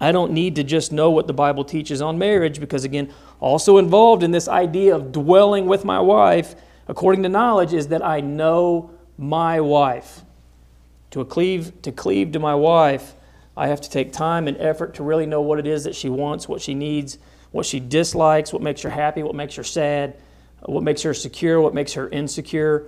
[0.00, 3.78] I don't need to just know what the Bible teaches on marriage because, again, also
[3.78, 6.54] involved in this idea of dwelling with my wife,
[6.86, 10.22] according to knowledge, is that I know my wife.
[11.10, 13.14] To cleave, to cleave to my wife,
[13.56, 16.08] I have to take time and effort to really know what it is that she
[16.08, 17.18] wants, what she needs,
[17.50, 20.16] what she dislikes, what makes her happy, what makes her sad,
[20.60, 22.86] what makes her secure, what makes her insecure.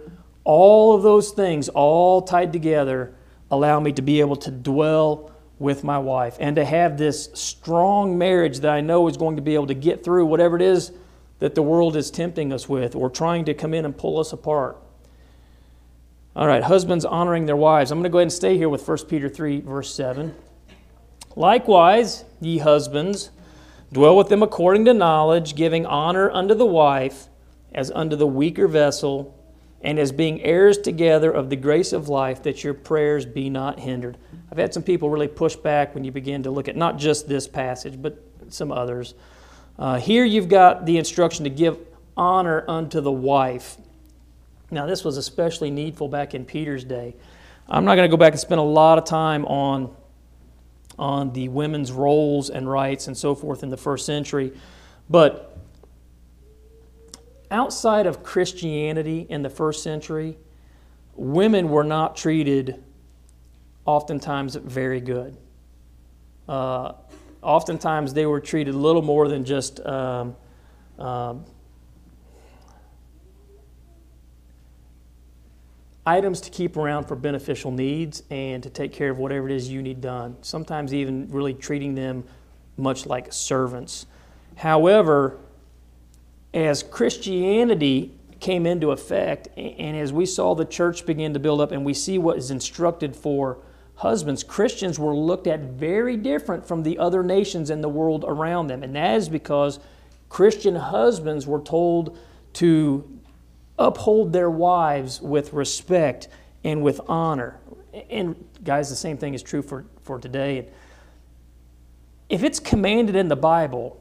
[0.52, 3.14] All of those things, all tied together,
[3.52, 8.18] allow me to be able to dwell with my wife and to have this strong
[8.18, 10.90] marriage that I know is going to be able to get through whatever it is
[11.38, 14.32] that the world is tempting us with or trying to come in and pull us
[14.32, 14.76] apart.
[16.34, 17.92] All right, husbands honoring their wives.
[17.92, 20.34] I'm going to go ahead and stay here with 1 Peter 3, verse 7.
[21.36, 23.30] Likewise, ye husbands,
[23.92, 27.28] dwell with them according to knowledge, giving honor unto the wife
[27.72, 29.39] as unto the weaker vessel,
[29.82, 33.80] and as being heirs together of the grace of life, that your prayers be not
[33.80, 34.18] hindered.
[34.50, 37.28] I've had some people really push back when you begin to look at not just
[37.28, 39.14] this passage, but some others.
[39.78, 41.78] Uh, here you've got the instruction to give
[42.16, 43.78] honor unto the wife.
[44.70, 47.16] Now, this was especially needful back in Peter's day.
[47.68, 49.94] I'm not going to go back and spend a lot of time on,
[50.98, 54.52] on the women's roles and rights and so forth in the first century,
[55.08, 55.49] but
[57.50, 60.38] outside of Christianity in the first century,
[61.14, 62.82] women were not treated
[63.84, 65.36] oftentimes very good.
[66.48, 66.92] Uh,
[67.42, 70.36] oftentimes they were treated little more than just um,
[70.98, 71.44] um,
[76.06, 79.68] items to keep around for beneficial needs and to take care of whatever it is
[79.68, 80.36] you need done.
[80.42, 82.24] Sometimes even really treating them
[82.76, 84.06] much like servants.
[84.56, 85.38] However,
[86.52, 91.72] as Christianity came into effect and as we saw the church begin to build up
[91.72, 93.58] and we see what is instructed for
[93.96, 98.68] husbands, Christians were looked at very different from the other nations in the world around
[98.68, 98.82] them.
[98.82, 99.78] And that is because
[100.30, 102.16] Christian husbands were told
[102.54, 103.20] to
[103.78, 106.28] uphold their wives with respect
[106.64, 107.60] and with honor.
[108.08, 110.68] And guys, the same thing is true for, for today.
[112.30, 114.00] If it's commanded in the Bible,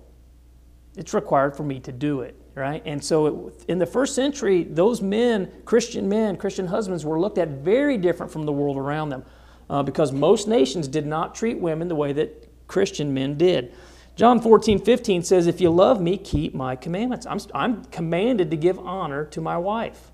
[0.99, 2.83] it's required for me to do it, right?
[2.85, 7.38] And so it, in the first century, those men, Christian men, Christian husbands, were looked
[7.38, 9.23] at very different from the world around them
[9.69, 13.73] uh, because most nations did not treat women the way that Christian men did.
[14.17, 17.25] John 14, 15 says, If you love me, keep my commandments.
[17.25, 20.12] I'm, I'm commanded to give honor to my wife.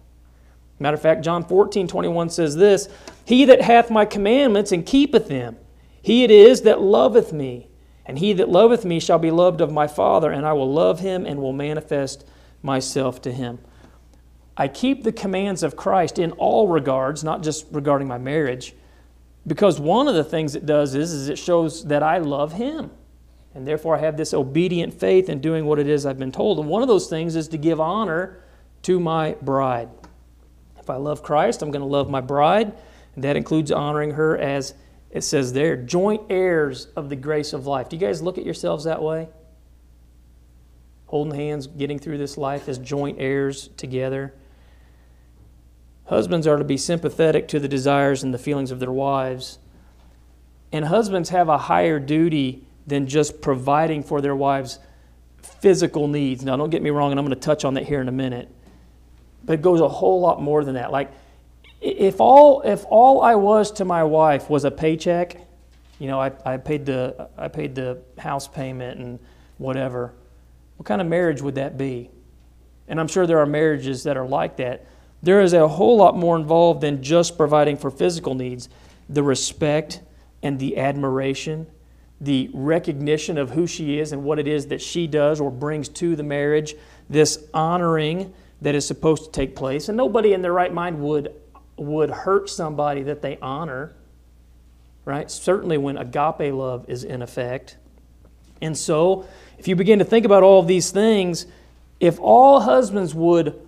[0.77, 2.89] Matter of fact, John 14, 21 says this
[3.25, 5.57] He that hath my commandments and keepeth them,
[5.99, 7.69] he it is that loveth me.
[8.05, 10.99] And he that loveth me shall be loved of my Father, and I will love
[10.99, 12.25] him and will manifest
[12.61, 13.59] myself to him.
[14.57, 18.73] I keep the commands of Christ in all regards, not just regarding my marriage,
[19.47, 22.89] because one of the things it does is, is it shows that I love Him.
[23.53, 26.59] And therefore, I have this obedient faith in doing what it is I've been told.
[26.59, 28.41] And one of those things is to give honor
[28.83, 29.89] to my bride.
[30.79, 32.73] If I love Christ, I'm going to love my bride.
[33.15, 34.73] And that includes honoring her as
[35.15, 37.87] it says there, joint heirs of the grace of life.
[37.87, 39.29] Do you guys look at yourselves that way?
[41.05, 44.33] Holding hands, getting through this life as joint heirs together.
[46.07, 49.57] Husbands are to be sympathetic to the desires and the feelings of their wives.
[50.73, 54.79] And husbands have a higher duty than just providing for their wives'
[55.41, 56.43] physical needs.
[56.43, 58.11] Now, don't get me wrong, and I'm going to touch on that here in a
[58.11, 58.49] minute.
[59.45, 60.91] But it goes a whole lot more than that.
[60.91, 61.09] Like,
[61.81, 65.37] if all, if all I was to my wife was a paycheck,
[65.99, 69.19] you know, I, I, paid the, I paid the house payment and
[69.57, 70.13] whatever,
[70.77, 72.09] what kind of marriage would that be?
[72.87, 74.85] And I'm sure there are marriages that are like that.
[75.23, 78.69] There is a whole lot more involved than just providing for physical needs.
[79.09, 80.01] The respect
[80.43, 81.67] and the admiration,
[82.21, 85.89] the recognition of who she is and what it is that she does or brings
[85.89, 86.75] to the marriage,
[87.09, 89.89] this honoring that is supposed to take place.
[89.89, 91.33] And nobody in their right mind would,
[91.77, 93.93] would hurt somebody that they honor,
[95.03, 95.29] right?
[95.29, 97.77] Certainly when agape love is in effect.
[98.61, 101.45] And so, if you begin to think about all of these things,
[101.99, 103.61] if all husbands would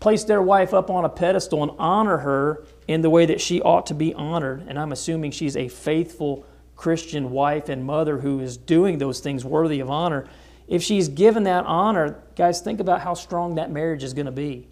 [0.00, 3.60] place their wife up on a pedestal and honor her in the way that she
[3.60, 4.64] ought to be honored.
[4.66, 6.44] And I'm assuming she's a faithful
[6.74, 10.26] Christian wife and mother who is doing those things worthy of honor.
[10.66, 14.32] If she's given that honor, guys, think about how strong that marriage is going to
[14.32, 14.66] be.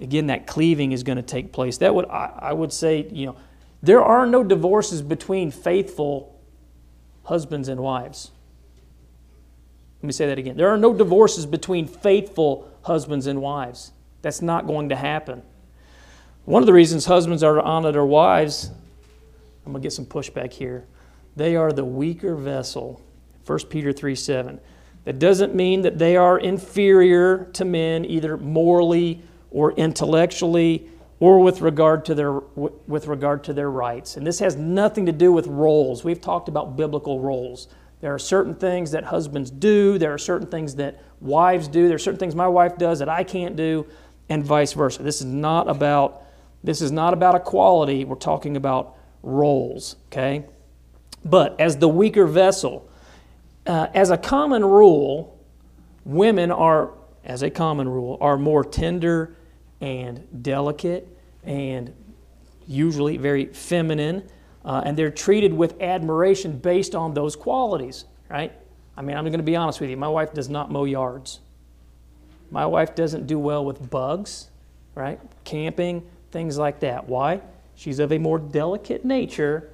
[0.00, 1.78] Again, that cleaving is going to take place.
[1.78, 3.36] That would, I, I would say, you know,
[3.82, 6.40] there are no divorces between faithful
[7.24, 8.30] husbands and wives.
[10.02, 10.56] Let me say that again.
[10.56, 13.92] There are no divorces between faithful husbands and wives.
[14.22, 15.42] That's not going to happen.
[16.44, 18.70] One of the reasons husbands are to honor their wives,
[19.64, 20.86] I'm going to get some pushback here.
[21.36, 23.00] They are the weaker vessel.
[23.46, 24.60] 1 Peter 3 7.
[25.04, 29.22] That doesn't mean that they are inferior to men, either morally
[29.54, 30.90] or intellectually
[31.20, 34.16] or with regard to their with regard to their rights.
[34.18, 36.04] And this has nothing to do with roles.
[36.04, 37.68] We've talked about biblical roles.
[38.00, 41.94] There are certain things that husbands do, there are certain things that wives do, there
[41.94, 43.86] are certain things my wife does that I can't do,
[44.28, 45.02] and vice versa.
[45.02, 46.22] This is not about
[46.62, 48.04] this is not about equality.
[48.04, 50.44] We're talking about roles, okay?
[51.24, 52.90] But as the weaker vessel,
[53.66, 55.38] uh, as a common rule,
[56.04, 56.92] women are,
[57.24, 59.36] as a common rule, are more tender
[59.84, 61.06] and delicate
[61.44, 61.92] and
[62.66, 64.26] usually very feminine,
[64.64, 68.50] uh, and they're treated with admiration based on those qualities, right?
[68.96, 69.98] I mean, I'm going to be honest with you.
[69.98, 71.40] My wife does not mow yards.
[72.50, 74.48] My wife doesn't do well with bugs,
[74.94, 75.20] right?
[75.44, 77.06] Camping, things like that.
[77.06, 77.42] Why?
[77.74, 79.70] She's of a more delicate nature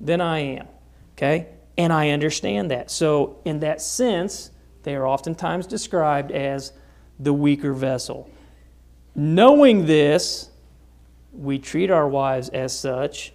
[0.00, 0.66] than I am,
[1.16, 1.46] okay?
[1.78, 2.90] And I understand that.
[2.90, 4.50] So, in that sense,
[4.82, 6.72] they are oftentimes described as
[7.20, 8.28] the weaker vessel.
[9.14, 10.50] Knowing this,
[11.32, 13.32] we treat our wives as such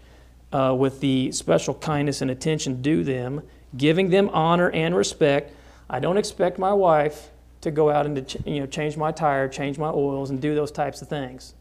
[0.52, 3.42] uh, with the special kindness and attention due them,
[3.76, 5.54] giving them honor and respect.
[5.90, 7.30] I don't expect my wife
[7.62, 10.56] to go out and to you know, change my tire, change my oils, and do
[10.56, 11.54] those types of things.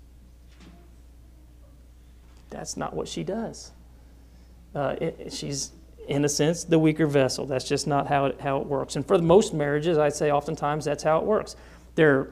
[2.51, 3.73] That's not what she does.
[4.75, 5.73] Uh, it, she's,
[6.09, 7.47] in a sense, the weaker vessel.
[7.47, 8.97] That's just not how it, how it works.
[8.97, 11.57] And for most marriages, I'd say oftentimes that's how it works.
[11.95, 12.31] There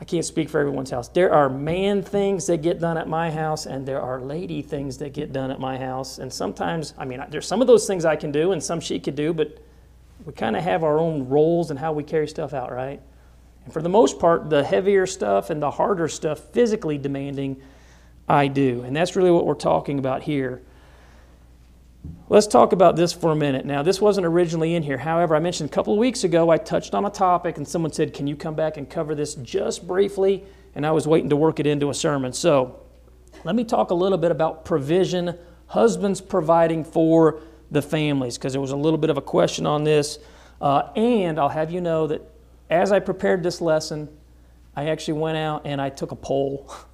[0.00, 1.08] I can't speak for everyone's house.
[1.08, 4.98] There are man things that get done at my house, and there are lady things
[4.98, 6.18] that get done at my house.
[6.18, 9.00] And sometimes, I mean, there's some of those things I can do, and some she
[9.00, 9.58] could do, but
[10.24, 13.00] we kind of have our own roles and how we carry stuff out, right?
[13.64, 17.60] And for the most part, the heavier stuff and the harder stuff, physically demanding,
[18.28, 18.82] I do.
[18.82, 20.62] And that's really what we're talking about here.
[22.28, 23.64] Let's talk about this for a minute.
[23.64, 24.98] Now, this wasn't originally in here.
[24.98, 27.92] However, I mentioned a couple of weeks ago I touched on a topic and someone
[27.92, 30.44] said, Can you come back and cover this just briefly?
[30.74, 32.32] And I was waiting to work it into a sermon.
[32.32, 32.80] So,
[33.44, 35.38] let me talk a little bit about provision,
[35.68, 37.40] husbands providing for
[37.70, 40.18] the families, because there was a little bit of a question on this.
[40.60, 42.22] Uh, and I'll have you know that
[42.70, 44.08] as I prepared this lesson,
[44.74, 46.72] I actually went out and I took a poll.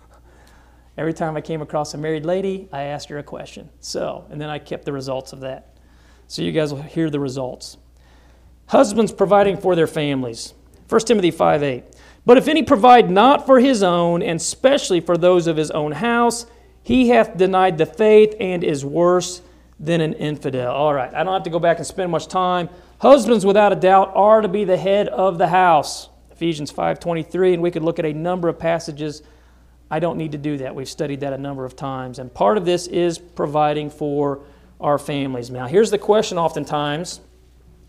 [0.96, 3.70] Every time I came across a married lady, I asked her a question.
[3.80, 5.76] So, and then I kept the results of that.
[6.26, 7.78] So you guys will hear the results.
[8.66, 10.54] Husbands providing for their families.
[10.88, 11.84] 1 Timothy 5 8.
[12.24, 15.92] But if any provide not for his own, and specially for those of his own
[15.92, 16.46] house,
[16.82, 19.42] he hath denied the faith and is worse
[19.80, 20.72] than an infidel.
[20.72, 22.68] All right, I don't have to go back and spend much time.
[22.98, 26.08] Husbands, without a doubt, are to be the head of the house.
[26.30, 29.22] Ephesians 5:23, and we could look at a number of passages
[29.92, 30.74] I don't need to do that.
[30.74, 32.18] We've studied that a number of times.
[32.18, 34.40] And part of this is providing for
[34.80, 35.50] our families.
[35.50, 37.20] Now, here's the question oftentimes,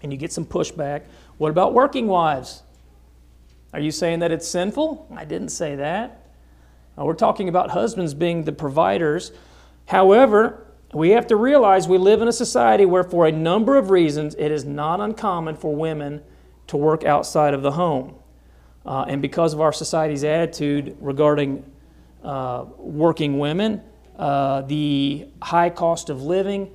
[0.01, 1.03] and you get some pushback
[1.37, 2.61] what about working wives?
[3.73, 5.07] Are you saying that it's sinful?
[5.15, 6.27] I didn't say that.
[6.97, 9.31] Now, we're talking about husbands being the providers.
[9.85, 13.89] However, we have to realize we live in a society where, for a number of
[13.89, 16.21] reasons, it is not uncommon for women
[16.67, 18.15] to work outside of the home.
[18.85, 21.63] Uh, and because of our society's attitude regarding
[22.23, 23.81] uh, working women,
[24.17, 26.71] uh, the high cost of living,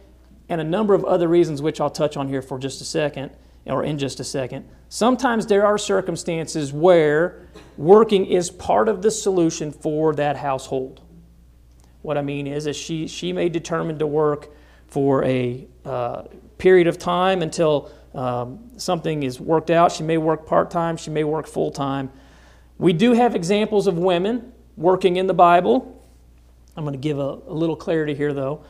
[0.48, 3.30] and a number of other reasons which I'll touch on here for just a second,
[3.66, 4.68] or in just a second.
[4.88, 7.46] Sometimes there are circumstances where
[7.76, 11.02] working is part of the solution for that household.
[12.02, 14.48] What I mean is, is she, she may determine to work
[14.86, 16.22] for a uh,
[16.56, 19.92] period of time until um, something is worked out.
[19.92, 22.10] She may work part time, she may work full time.
[22.78, 26.00] We do have examples of women working in the Bible.
[26.76, 28.64] I'm going to give a, a little clarity here, though.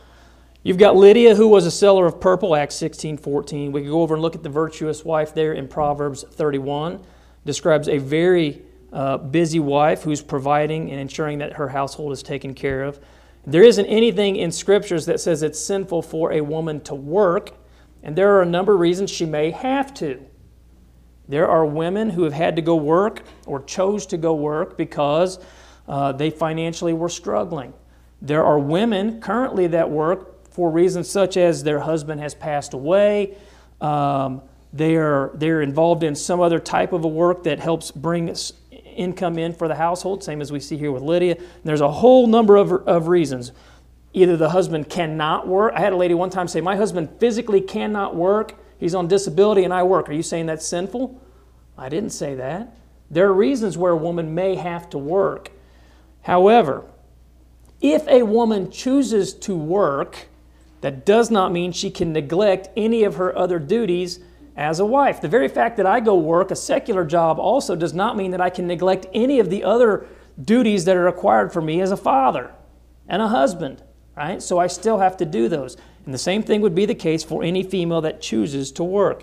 [0.63, 3.71] You've got Lydia, who was a seller of purple, Acts 16 14.
[3.71, 7.01] We can go over and look at the virtuous wife there in Proverbs 31.
[7.45, 12.55] Describes a very uh, busy wife who's providing and ensuring that her household is taken
[12.55, 12.99] care of.
[13.47, 17.53] There isn't anything in scriptures that says it's sinful for a woman to work,
[18.03, 20.25] and there are a number of reasons she may have to.
[21.29, 25.39] There are women who have had to go work or chose to go work because
[25.89, 27.72] uh, they financially were struggling.
[28.20, 33.36] There are women currently that work for reasons such as their husband has passed away.
[33.80, 38.34] Um, they are they're involved in some other type of a work that helps bring
[38.99, 41.36] income in for the household, same as we see here with Lydia.
[41.36, 43.53] And there's a whole number of, of reasons.
[44.12, 45.72] Either the husband cannot work.
[45.74, 48.55] I had a lady one time say, My husband physically cannot work.
[48.78, 50.09] He's on disability and I work.
[50.09, 51.20] Are you saying that's sinful?
[51.76, 52.74] I didn't say that.
[53.11, 55.53] There are reasons where a woman may have to work.
[56.29, 56.85] However,
[57.81, 60.29] if a woman chooses to work,
[60.83, 64.20] that does not mean she can neglect any of her other duties
[64.55, 65.22] as a wife.
[65.22, 68.43] The very fact that I go work a secular job also does not mean that
[68.43, 70.05] I can neglect any of the other
[70.39, 72.53] duties that are required for me as a father
[73.09, 73.83] and a husband,
[74.14, 74.43] right?
[74.43, 75.79] So I still have to do those.
[76.05, 79.22] And the same thing would be the case for any female that chooses to work.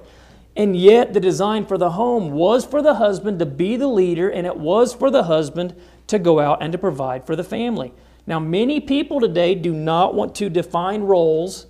[0.55, 4.27] And yet, the design for the home was for the husband to be the leader,
[4.29, 5.75] and it was for the husband
[6.07, 7.93] to go out and to provide for the family.
[8.27, 11.67] Now, many people today do not want to define roles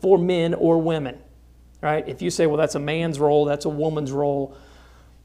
[0.00, 1.18] for men or women,
[1.82, 2.06] right?
[2.08, 4.56] If you say, well, that's a man's role, that's a woman's role,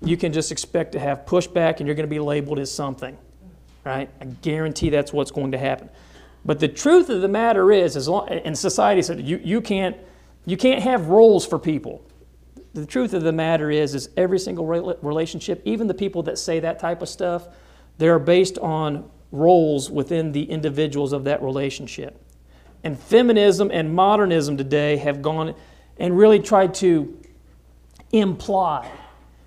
[0.02, 3.18] you can just expect to have pushback and you're going to be labeled as something,
[3.86, 4.10] right?
[4.20, 5.90] I guarantee that's what's going to happen.
[6.46, 9.96] But the truth of the matter is, as long, and society said you, you, can't,
[10.46, 12.04] you can't have roles for people.
[12.74, 16.60] The truth of the matter is, is every single relationship, even the people that say
[16.60, 17.48] that type of stuff,
[17.98, 22.20] they're based on roles within the individuals of that relationship.
[22.84, 25.56] And feminism and modernism today have gone
[25.98, 27.18] and really tried to
[28.12, 28.90] imply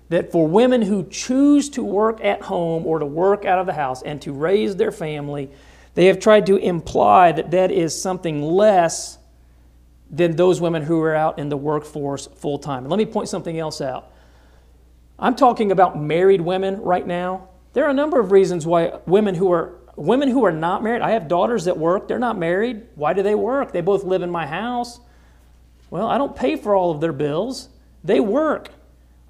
[0.09, 3.73] that for women who choose to work at home or to work out of the
[3.73, 5.49] house and to raise their family,
[5.95, 9.17] they have tried to imply that that is something less
[10.09, 12.87] than those women who are out in the workforce full time.
[12.87, 14.11] Let me point something else out.
[15.19, 17.49] I'm talking about married women right now.
[17.77, 21.03] There are a number of reasons why women who are women who are not married,
[21.03, 22.87] I have daughters that work, they're not married.
[22.95, 23.71] Why do they work?
[23.71, 24.99] They both live in my house.
[25.91, 27.69] Well, I don't pay for all of their bills.
[28.03, 28.69] They work.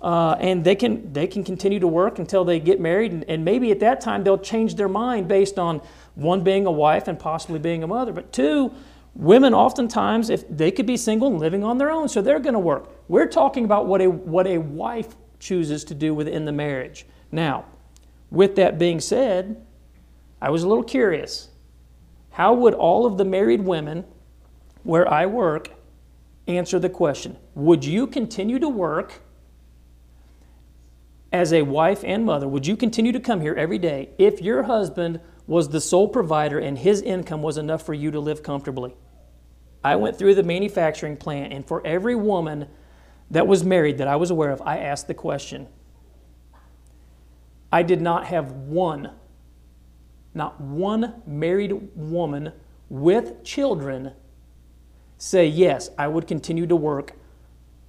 [0.02, 3.44] Uh, and they can they can continue to work until they get married and, and
[3.44, 5.82] maybe at that time they'll change their mind based on
[6.16, 8.72] one being a wife and possibly being a mother but two
[9.16, 12.54] women oftentimes if they could be single and living on their own so they're going
[12.54, 16.52] to work we're talking about what a what a wife chooses to do within the
[16.52, 17.66] marriage now
[18.30, 19.64] with that being said
[20.42, 21.50] i was a little curious
[22.32, 24.04] how would all of the married women
[24.84, 25.70] where i work
[26.48, 29.22] answer the question would you continue to work
[31.32, 34.64] as a wife and mother, would you continue to come here every day if your
[34.64, 38.96] husband was the sole provider and his income was enough for you to live comfortably?
[39.84, 42.68] I went through the manufacturing plant, and for every woman
[43.32, 45.68] that was married that I was aware of, I asked the question.
[47.72, 49.12] I did not have one,
[50.34, 52.54] not one married woman
[52.90, 54.14] with children
[55.18, 57.14] say, Yes, I would continue to work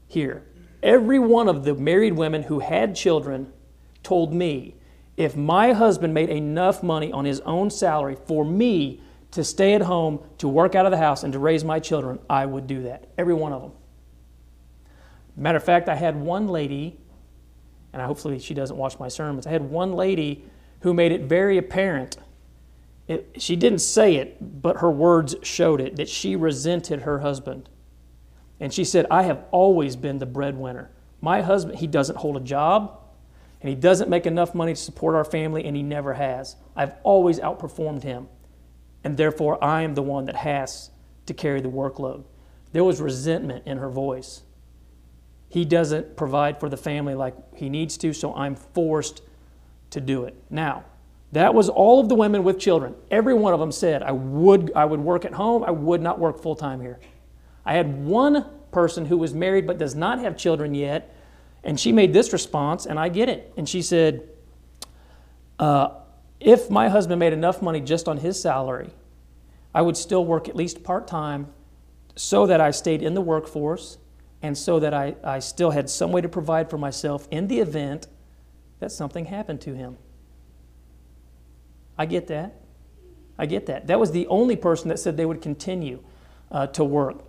[0.06, 0.44] here.
[0.82, 3.52] Every one of the married women who had children
[4.02, 4.76] told me
[5.16, 9.02] if my husband made enough money on his own salary for me
[9.32, 12.18] to stay at home, to work out of the house, and to raise my children,
[12.30, 13.08] I would do that.
[13.18, 13.72] Every one of them.
[15.36, 16.98] Matter of fact, I had one lady,
[17.92, 19.46] and hopefully she doesn't watch my sermons.
[19.46, 20.44] I had one lady
[20.80, 22.16] who made it very apparent.
[23.06, 27.68] It, she didn't say it, but her words showed it that she resented her husband.
[28.60, 30.90] And she said, I have always been the breadwinner.
[31.20, 32.98] My husband, he doesn't hold a job,
[33.60, 36.56] and he doesn't make enough money to support our family, and he never has.
[36.76, 38.28] I've always outperformed him,
[39.02, 40.90] and therefore I am the one that has
[41.26, 42.24] to carry the workload.
[42.72, 44.42] There was resentment in her voice.
[45.48, 49.22] He doesn't provide for the family like he needs to, so I'm forced
[49.90, 50.34] to do it.
[50.50, 50.84] Now,
[51.32, 52.94] that was all of the women with children.
[53.10, 56.18] Every one of them said, I would, I would work at home, I would not
[56.18, 57.00] work full time here.
[57.64, 61.14] I had one person who was married but does not have children yet,
[61.64, 63.52] and she made this response, and I get it.
[63.56, 64.28] And she said,
[65.58, 65.90] uh,
[66.40, 68.90] If my husband made enough money just on his salary,
[69.74, 71.48] I would still work at least part time
[72.16, 73.98] so that I stayed in the workforce
[74.42, 77.58] and so that I, I still had some way to provide for myself in the
[77.58, 78.06] event
[78.78, 79.96] that something happened to him.
[81.96, 82.54] I get that.
[83.38, 83.86] I get that.
[83.88, 86.00] That was the only person that said they would continue
[86.50, 87.24] uh, to work.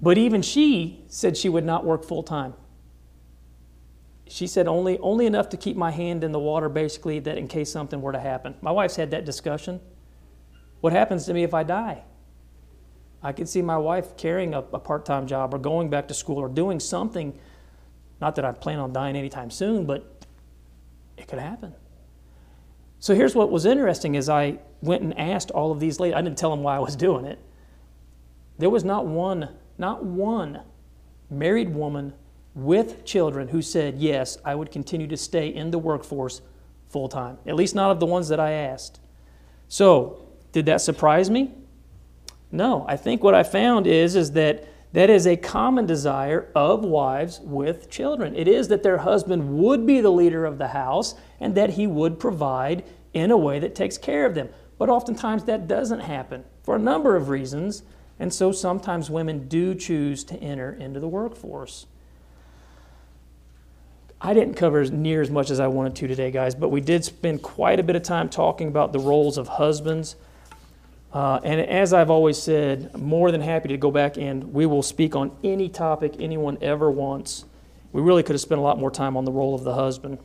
[0.00, 2.54] But even she said she would not work full time.
[4.28, 7.48] She said only, only enough to keep my hand in the water, basically, that in
[7.48, 8.56] case something were to happen.
[8.60, 9.80] My wife's had that discussion.
[10.80, 12.02] What happens to me if I die?
[13.22, 16.14] I could see my wife carrying a, a part time job or going back to
[16.14, 17.38] school or doing something.
[18.20, 20.24] Not that I plan on dying anytime soon, but
[21.16, 21.74] it could happen.
[22.98, 26.16] So here's what was interesting is I went and asked all of these ladies.
[26.16, 27.38] I didn't tell them why I was doing it.
[28.58, 30.62] There was not one not one
[31.30, 32.14] married woman
[32.54, 36.40] with children who said, Yes, I would continue to stay in the workforce
[36.88, 39.00] full time, at least not of the ones that I asked.
[39.68, 41.52] So, did that surprise me?
[42.56, 42.84] No.
[42.88, 47.40] I think what I found is, is that that is a common desire of wives
[47.40, 48.34] with children.
[48.34, 51.86] It is that their husband would be the leader of the house and that he
[51.86, 52.82] would provide
[53.12, 54.48] in a way that takes care of them.
[54.78, 57.82] But oftentimes that doesn't happen for a number of reasons.
[58.18, 61.86] And so sometimes women do choose to enter into the workforce.
[64.18, 67.04] I didn't cover near as much as I wanted to today, guys, but we did
[67.04, 70.16] spend quite a bit of time talking about the roles of husbands.
[71.16, 74.66] Uh, and as I've always said, I'm more than happy to go back and we
[74.66, 77.46] will speak on any topic anyone ever wants.
[77.92, 80.18] We really could have spent a lot more time on the role of the husband.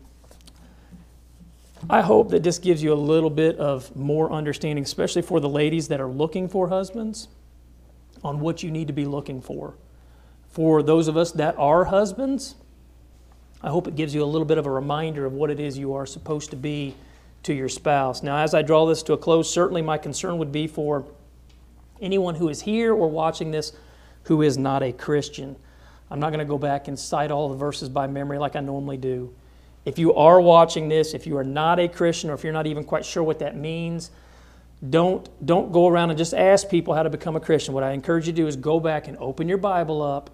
[1.89, 5.47] I hope that this gives you a little bit of more understanding, especially for the
[5.47, 7.29] ladies that are looking for husbands,
[8.21, 9.75] on what you need to be looking for.
[10.49, 12.55] For those of us that are husbands,
[13.63, 15.77] I hope it gives you a little bit of a reminder of what it is
[15.77, 16.95] you are supposed to be
[17.43, 18.23] to your spouse.
[18.23, 21.05] Now, as I draw this to a close, certainly my concern would be for
[22.01, 23.73] anyone who is here or watching this
[24.23, 25.55] who is not a Christian.
[26.09, 28.59] I'm not going to go back and cite all the verses by memory like I
[28.59, 29.33] normally do.
[29.85, 32.67] If you are watching this, if you are not a Christian, or if you're not
[32.67, 34.11] even quite sure what that means,
[34.89, 37.73] don't, don't go around and just ask people how to become a Christian.
[37.73, 40.29] What I encourage you to do is go back and open your Bible up,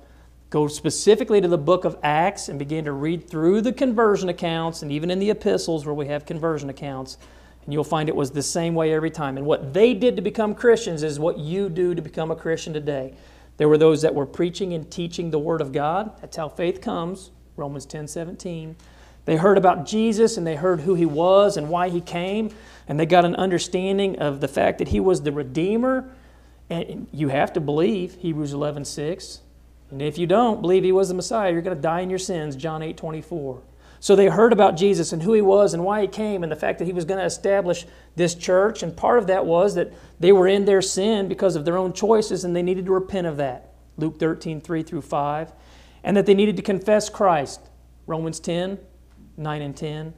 [0.49, 4.81] go specifically to the book of Acts, and begin to read through the conversion accounts,
[4.81, 7.17] and even in the epistles where we have conversion accounts.
[7.65, 9.35] And you'll find it was the same way every time.
[9.35, 12.71] And what they did to become Christians is what you do to become a Christian
[12.71, 13.13] today.
[13.57, 16.13] There were those that were preaching and teaching the Word of God.
[16.21, 18.77] That's how faith comes, Romans 10 17.
[19.25, 22.51] They heard about Jesus and they heard who he was and why he came,
[22.87, 26.09] and they got an understanding of the fact that he was the Redeemer.
[26.69, 29.41] And you have to believe Hebrews 11 6.
[29.89, 32.19] And if you don't believe he was the Messiah, you're going to die in your
[32.19, 33.61] sins, John 8 24.
[33.99, 36.55] So they heard about Jesus and who he was and why he came and the
[36.55, 37.85] fact that he was going to establish
[38.15, 38.83] this church.
[38.83, 41.93] And part of that was that they were in their sin because of their own
[41.93, 43.73] choices and they needed to repent of that.
[43.97, 45.51] Luke 13 3 through 5.
[46.03, 47.61] And that they needed to confess Christ.
[48.05, 48.77] Romans 10
[49.37, 50.13] 9 and 10.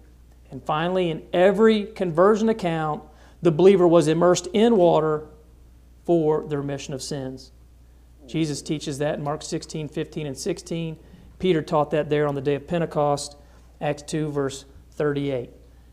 [0.51, 3.03] And finally, in every conversion account,
[3.41, 5.27] the believer was immersed in water
[6.05, 7.51] for the remission of sins.
[8.29, 10.97] Jesus teaches that in Mark 16, 15, and 16.
[11.39, 13.35] Peter taught that there on the day of Pentecost,
[13.81, 15.49] Acts 2, verse 38.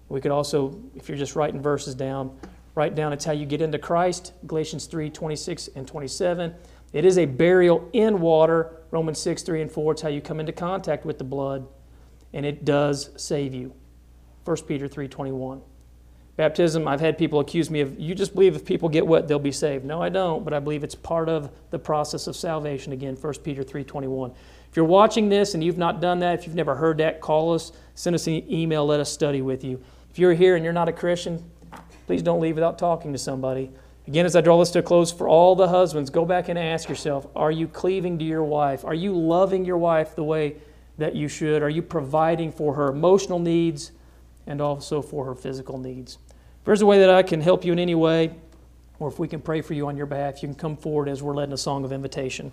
[0.08, 2.38] We could also, if you're just writing verses down,
[2.74, 6.54] write down it's how you get into Christ, Galatians 3, 26 and 27.
[6.92, 9.92] It is a burial in water, Romans 6, 3 and 4.
[9.92, 11.66] It's how you come into contact with the blood
[12.32, 13.72] and it does save you.
[14.44, 15.62] 1 Peter 3:21.
[16.36, 19.38] Baptism, I've had people accuse me of you just believe if people get wet they'll
[19.38, 19.86] be saved.
[19.86, 23.42] No, I don't, but I believe it's part of the process of salvation again, 1
[23.42, 24.32] Peter 3:21.
[24.70, 27.54] If you're watching this and you've not done that, if you've never heard that, call
[27.54, 29.80] us, send us an email, let us study with you.
[30.10, 31.42] If you're here and you're not a Christian,
[32.06, 33.70] please don't leave without talking to somebody.
[34.06, 36.58] Again, as I draw this to a close, for all the husbands, go back and
[36.58, 38.84] ask yourself Are you cleaving to your wife?
[38.84, 40.56] Are you loving your wife the way
[40.98, 41.62] that you should?
[41.62, 43.92] Are you providing for her emotional needs
[44.46, 46.18] and also for her physical needs?
[46.66, 48.34] There's a way that I can help you in any way,
[48.98, 51.22] or if we can pray for you on your behalf, you can come forward as
[51.22, 52.50] we're led in a song of invitation.